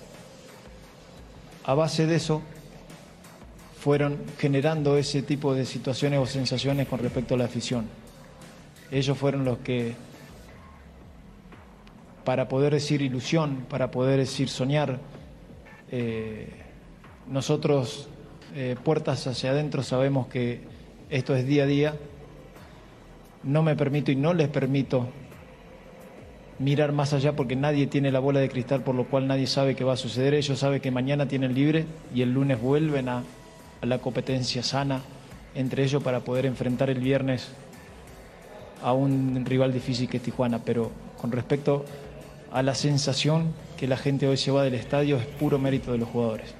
[1.64, 2.42] A base de eso,
[3.78, 7.86] fueron generando ese tipo de situaciones o sensaciones con respecto a la afición.
[8.90, 9.94] Ellos fueron los que
[12.24, 14.98] para poder decir ilusión, para poder decir soñar.
[15.90, 16.48] Eh,
[17.28, 18.08] nosotros,
[18.54, 20.60] eh, puertas hacia adentro, sabemos que
[21.08, 21.94] esto es día a día.
[23.42, 25.08] No me permito y no les permito
[26.60, 29.74] mirar más allá porque nadie tiene la bola de cristal, por lo cual nadie sabe
[29.74, 30.34] qué va a suceder.
[30.34, 33.24] Ellos saben que mañana tienen libre y el lunes vuelven a,
[33.82, 35.00] la competencia sana
[35.54, 37.48] entre ellos para poder enfrentar el viernes
[38.82, 40.58] a un rival difícil que es Tijuana.
[40.62, 41.86] Pero con respecto
[42.52, 45.98] a la sensación que la gente hoy se va del estadio es puro mérito de
[45.98, 46.54] los jugadores.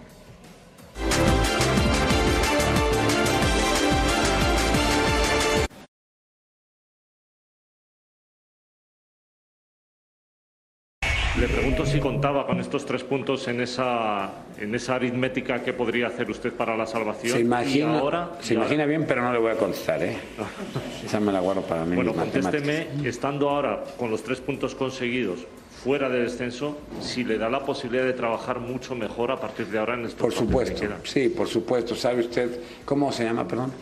[11.50, 16.30] Pregunto si contaba con estos tres puntos en esa, en esa aritmética que podría hacer
[16.30, 17.36] usted para la salvación.
[17.36, 20.16] Se imagina, Y ahora, se imagina bien, pero no le voy a contestar, ¿eh?
[21.04, 21.96] Esa me la guardo para mí.
[21.96, 25.46] Bueno, contésteme, estando ahora con los tres puntos conseguidos
[25.82, 29.78] fuera de descenso, si le da la posibilidad de trabajar mucho mejor a partir de
[29.78, 31.94] ahora en estos Por supuesto, que sí, por supuesto.
[31.94, 33.72] ¿Sabe usted cómo se llama, perdón?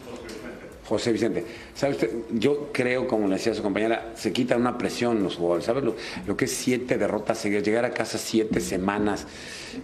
[0.89, 1.45] José Vicente.
[1.75, 2.11] ¿Sabe usted?
[2.33, 5.67] Yo creo, como le decía su compañera, se quita una presión los jugadores.
[5.67, 7.63] ¿Sabe lo, que es siete derrotas seguidas?
[7.63, 9.27] Llegar a casa siete semanas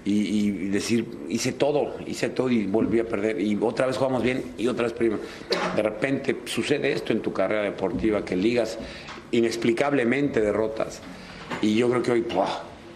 [0.07, 3.39] y, decir, hice todo, hice todo y volví a perder.
[3.39, 5.21] Y otra vez jugamos bien y otra vez perdimos.
[5.77, 8.79] De repente sucede esto en tu carrera deportiva, que ligas
[9.31, 11.03] inexplicablemente derrotas.
[11.61, 12.25] Y yo creo que hoy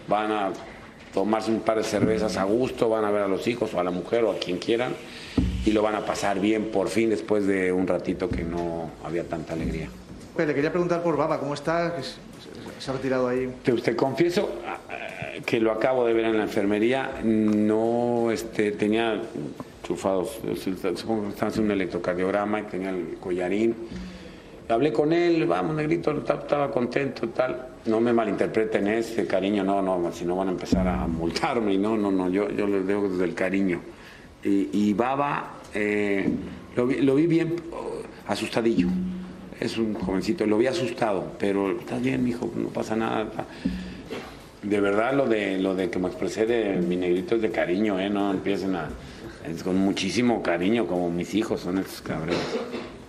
[0.09, 0.53] van a
[1.13, 3.85] tomarse un par de cervezas a gusto, van a ver a los hijos o a
[3.85, 4.95] la mujer o a quien quieran
[5.67, 9.25] y lo van a pasar bien por fin después de un ratito que no había
[9.25, 9.89] tanta alegría.
[10.37, 11.95] Le quería preguntar por Baba, ¿cómo está?
[12.01, 13.53] Se- ha retirado ahí.
[13.65, 14.95] Te, te confieso ah, ah,
[15.45, 19.21] que lo acabo de ver en la enfermería, no este, tenía
[19.83, 20.39] chufados,
[20.97, 23.75] supongo que estaba haciendo un electrocardiograma y tenía el collarín.
[24.69, 27.67] Hablé con él, vamos, negrito, ta- estaba contento, tal.
[27.87, 31.97] No me malinterpreten ese cariño, no, no, si no van a empezar a multarme, no,
[31.97, 33.81] no, no, yo, yo les digo desde el cariño.
[34.49, 36.29] Y, Baba, eh,
[36.75, 37.57] lo, vi, bien
[38.27, 38.89] asustadillo.
[39.61, 43.29] Es un jovencito, lo vi asustado, pero estás bien, mijo, no pasa nada.
[44.63, 47.99] De verdad, lo de, lo de que me expresé de mi negrito es de cariño,
[47.99, 48.11] ¿eh?
[48.11, 48.89] No empiecen a.
[49.47, 52.37] Es con muchísimo cariño, como mis hijos son estos cabrones.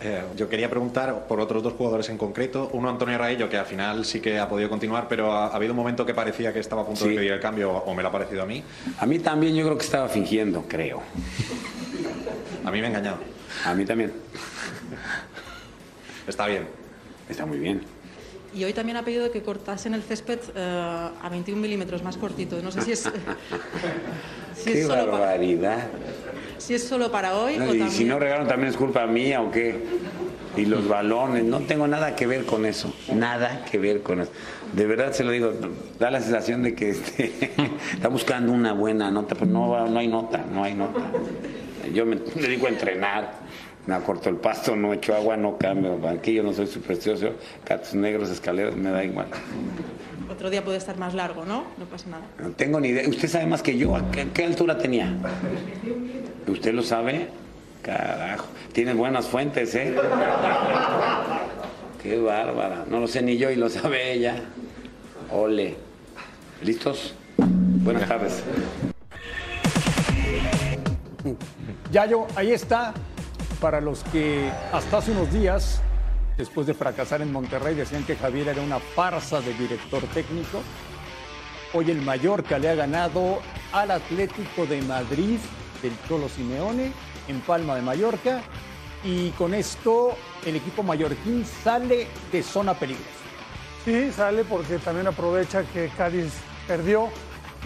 [0.01, 2.69] Eh, yo quería preguntar por otros dos jugadores en concreto.
[2.71, 5.73] Uno, Antonio Raello, que al final sí que ha podido continuar, pero ha, ha habido
[5.73, 7.09] un momento que parecía que estaba a punto Sí.
[7.09, 8.63] de pedir el cambio, o me lo ha parecido a mí.
[8.99, 11.01] A mí también yo creo que estaba fingiendo, creo.
[12.63, 13.17] A mí me ha engañado.
[13.65, 14.13] A mí también.
[16.27, 16.65] Está bien.
[17.27, 17.81] Está muy bien.
[18.53, 22.59] Y hoy también ha pedido que cortasen el césped eh, a 21 milímetros más cortito.
[22.61, 22.99] No sé si es,
[24.55, 25.87] si Qué es, solo, para, barbaridad.
[26.57, 27.91] si es solo para hoy No, o y también...
[27.91, 29.75] si no regalan también es culpa mía o qué.
[30.57, 31.43] y los balones.
[31.43, 32.93] No tengo nada que ver con eso.
[33.13, 34.31] Nada que ver con eso.
[34.73, 35.51] De verdad se lo digo,
[35.99, 37.31] da la sensación de que este,
[37.93, 41.01] está buscando una buena nota, pero no, va- no hay nota, no hay nota.
[41.93, 43.31] Yo me dedico a entrenar,
[43.87, 47.33] me acorto el pasto, no echo agua, no cambio banquillo, no soy supersticioso,
[47.65, 49.27] gatos negros, escaleras, me da igual.
[50.29, 51.65] Otro día puede estar más largo, ¿no?
[51.77, 52.23] No pasa nada.
[52.39, 53.07] No tengo ni idea.
[53.09, 53.95] Usted sabe más que yo.
[53.95, 55.17] ¿A qué, qué altura tenía?
[56.47, 57.29] ¿Usted lo sabe?
[57.81, 58.45] Carajo.
[58.71, 59.95] Tiene buenas fuentes, ¿eh?
[62.03, 62.85] Qué bárbara.
[62.89, 64.35] No lo sé ni yo y lo sabe ella.
[65.31, 65.75] Ole.
[66.63, 67.15] ¿Listos?
[67.37, 68.43] Buenas tardes.
[71.91, 72.93] Yayo, ahí está.
[73.61, 75.81] Para los que hasta hace unos días,
[76.37, 80.61] después de fracasar en Monterrey, decían que Javier era una farsa de director técnico.
[81.73, 83.39] Hoy el Mallorca le ha ganado
[83.73, 85.39] al Atlético de Madrid
[85.81, 86.93] del Cholo Simeone
[87.27, 88.41] en Palma de Mallorca.
[89.03, 93.09] Y con esto el equipo mallorquín sale de zona peligrosa.
[93.83, 96.33] Sí, sale porque también aprovecha que Cádiz
[96.65, 97.09] perdió.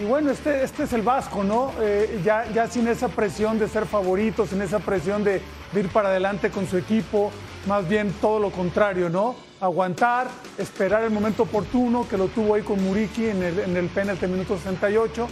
[0.00, 1.72] Y bueno, este, este es el Vasco, ¿no?
[1.80, 5.40] Eh, ya, ya sin esa presión de ser favorito, sin esa presión de,
[5.72, 7.30] ir para adelante con su equipo,
[7.68, 9.36] más bien todo lo contrario, ¿no?
[9.60, 10.26] Aguantar,
[10.58, 14.26] esperar el momento oportuno, que lo tuvo ahí con Muriqui en el, en el penalti
[14.26, 15.28] minuto 68.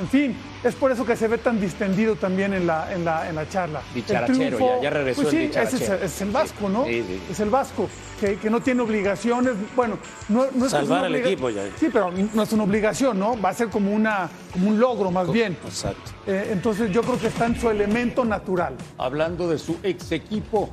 [0.00, 3.28] En fin, es por eso que se ve tan distendido también en la, en la,
[3.28, 3.82] en la charla.
[3.88, 6.04] El Dicharachero, triunfo- ya- ya regresó pues el sí, ese es, dicharachero.
[6.06, 6.84] es el Vasco, ¿no?
[6.84, 7.20] Sí, sí.
[7.32, 7.88] Es el Vasco,
[8.20, 9.54] que, que no tiene obligaciones.
[9.74, 11.62] Bueno, no, no es es Salvar al equipo ya.
[11.78, 13.40] Sí, pero no es una obligación, ¿no?
[13.40, 15.56] Va a ser como, una, como un logro más bien.
[15.64, 16.12] Exacto.
[16.26, 18.74] Eh, entonces yo creo que está en su elemento natural.
[18.98, 20.70] Hablando de su ex equipo,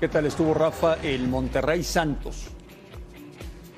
[0.00, 2.48] ¿qué tal estuvo Rafa el Monterrey Santos?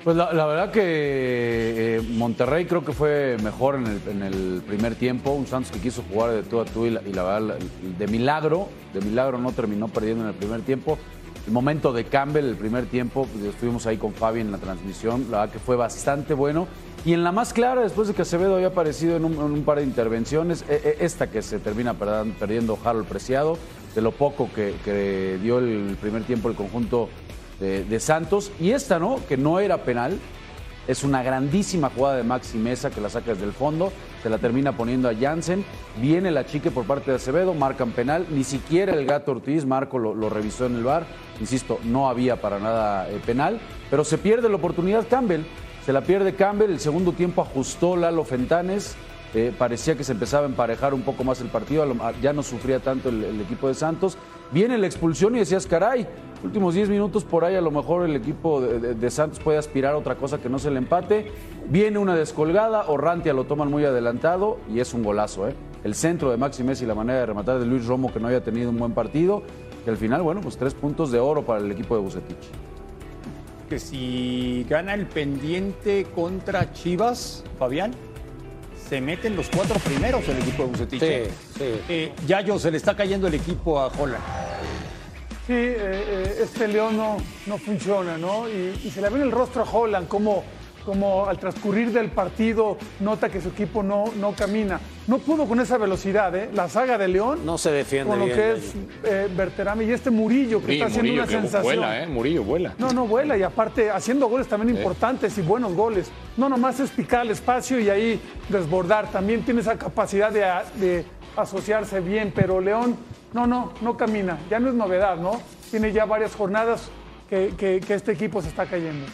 [0.03, 5.31] Pues la, verdad que eh, Monterrey creo que fue mejor en el, primer tiempo.
[5.31, 7.57] Un Santos que quiso jugar de tú a tú y la, verdad,
[7.97, 10.97] de milagro, de milagro no terminó perdiendo en el primer tiempo.
[11.45, 15.25] El momento de Campbell, el primer tiempo, pues, estuvimos ahí con Fabi en la transmisión,
[15.31, 16.67] la verdad que fue bastante bueno.
[17.03, 19.83] Y en la más clara, después de que Acevedo había aparecido en un, par de
[19.83, 23.57] intervenciones, eh, eh, esta que se termina perdiendo Harold Preciado,
[23.95, 27.09] de lo poco que dio el primer tiempo el conjunto
[27.59, 28.51] de, Santos.
[28.59, 29.19] Y esta, ¿no?
[29.27, 30.17] Que no era penal.
[30.87, 33.91] Es una grandísima jugada de Maxi Mesa que la saca desde el fondo,
[34.23, 35.63] se la termina poniendo a Jansen.
[36.01, 38.25] Viene la chique por parte de Acevedo, marcan penal.
[38.31, 41.05] Ni siquiera el gato Ortiz, Marco lo, lo revisó en el bar.
[41.39, 43.59] Insisto, no había para nada eh, penal,
[43.91, 45.43] pero se pierde la oportunidad Campbell.
[45.85, 46.71] Se la pierde Campbell.
[46.71, 48.95] El segundo tiempo ajustó Lalo Fentanes.
[49.33, 51.85] Eh, parecía que se empezaba a emparejar un poco más el partido,
[52.21, 54.17] ya no sufría tanto el, el equipo de Santos.
[54.51, 56.07] Viene la expulsión y decías, caray,
[56.43, 59.97] últimos 10 minutos por ahí a lo mejor el equipo de, Santos puede aspirar a
[59.97, 61.31] otra cosa que no se le empate.
[61.67, 65.47] Viene una descolgada, Orrantia lo toman muy adelantado y es un golazo.
[65.47, 65.55] ¿eh?
[65.83, 68.43] El centro de Maxi Messi, la manera de rematar de Luis Romo que no había
[68.43, 69.43] tenido un buen partido.
[69.85, 72.37] Y al final, bueno, pues tres puntos de oro para el equipo de Bucetich.
[73.69, 77.91] Que si gana el pendiente contra Chivas, Fabián,
[78.89, 80.99] se meten los cuatro primeros el equipo de Bucetich.
[80.99, 81.31] Sí, ¿eh?
[81.55, 81.63] sí.
[81.89, 84.23] Eh, Yayo, se le está cayendo el equipo a Holland.
[85.45, 88.49] Sí, eh, eh, este León no, no funciona, ¿no?
[88.49, 90.43] Y, y se le ve en el rostro a Holland como,
[90.85, 94.79] como al transcurrir del partido nota que su equipo no, no camina.
[95.07, 96.49] No pudo con esa velocidad, ¿eh?
[96.53, 97.39] La saga de León.
[97.45, 98.55] No se defiende Con lo bien, que Yayo.
[98.55, 101.63] es eh, Berterame y este Murillo que está haciendo Murillo, una sensación.
[101.63, 102.07] vuela, ¿eh?
[102.07, 102.73] Murillo, vuela.
[102.77, 104.77] No, no vuela y aparte haciendo goles también Sí.
[104.81, 106.11] importantes y buenos goles.
[106.37, 109.11] No nomás es picar el espacio y ahí desbordar.
[109.11, 110.45] También tiene esa capacidad de,
[110.79, 111.05] de
[111.35, 112.95] asociarse bien, pero León,
[113.33, 114.37] no, no, no camina.
[114.49, 115.41] Ya no es novedad, ¿no?
[115.71, 116.89] Tiene ya varias jornadas
[117.29, 119.05] que, que- que este equipo se está cayendo.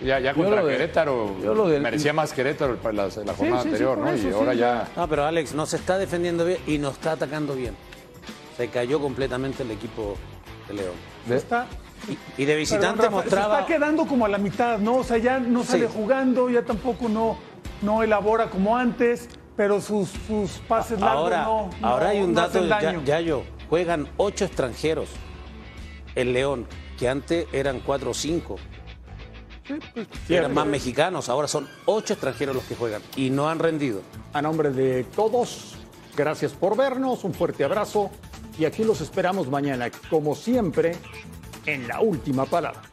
[0.00, 3.36] Ya, ya Yo contra de- Querétaro yo del- merecía más Querétaro la, la jornada sí,
[3.36, 4.08] sí, anterior, ¿no?
[4.08, 4.58] eso, y sí, ahora sí.
[4.58, 4.88] ya.
[4.96, 7.74] Ah, pero Alex no se está defendiendo bien y no está atacando bien.
[8.56, 10.16] Se cayó completamente el equipo
[10.68, 10.94] de León.
[11.28, 11.66] Está,
[12.38, 13.56] Y de visitante Rafa, mostraba.
[13.56, 14.96] Se está quedando como a la mitad, ¿no?
[14.96, 15.92] O sea, ya no sale Sí.
[15.94, 17.36] jugando, ya tampoco no,
[17.82, 22.32] no elabora como antes, pero sus, sus pases largos Ahora, no, no- ahora hay un
[22.32, 23.02] no dato, ya, daño.
[23.04, 25.10] Yayo, juegan ocho extranjeros
[26.14, 26.66] el León,
[26.98, 28.56] que antes eran cuatro o cinco.
[30.28, 34.02] Eran más mexicanos, ahora son ocho extranjeros los que juegan y no han rendido.
[34.32, 35.76] A nombre de todos,
[36.16, 38.10] gracias por vernos, un fuerte abrazo
[38.58, 40.96] y aquí los esperamos mañana, como siempre,
[41.66, 42.89] en la última palabra.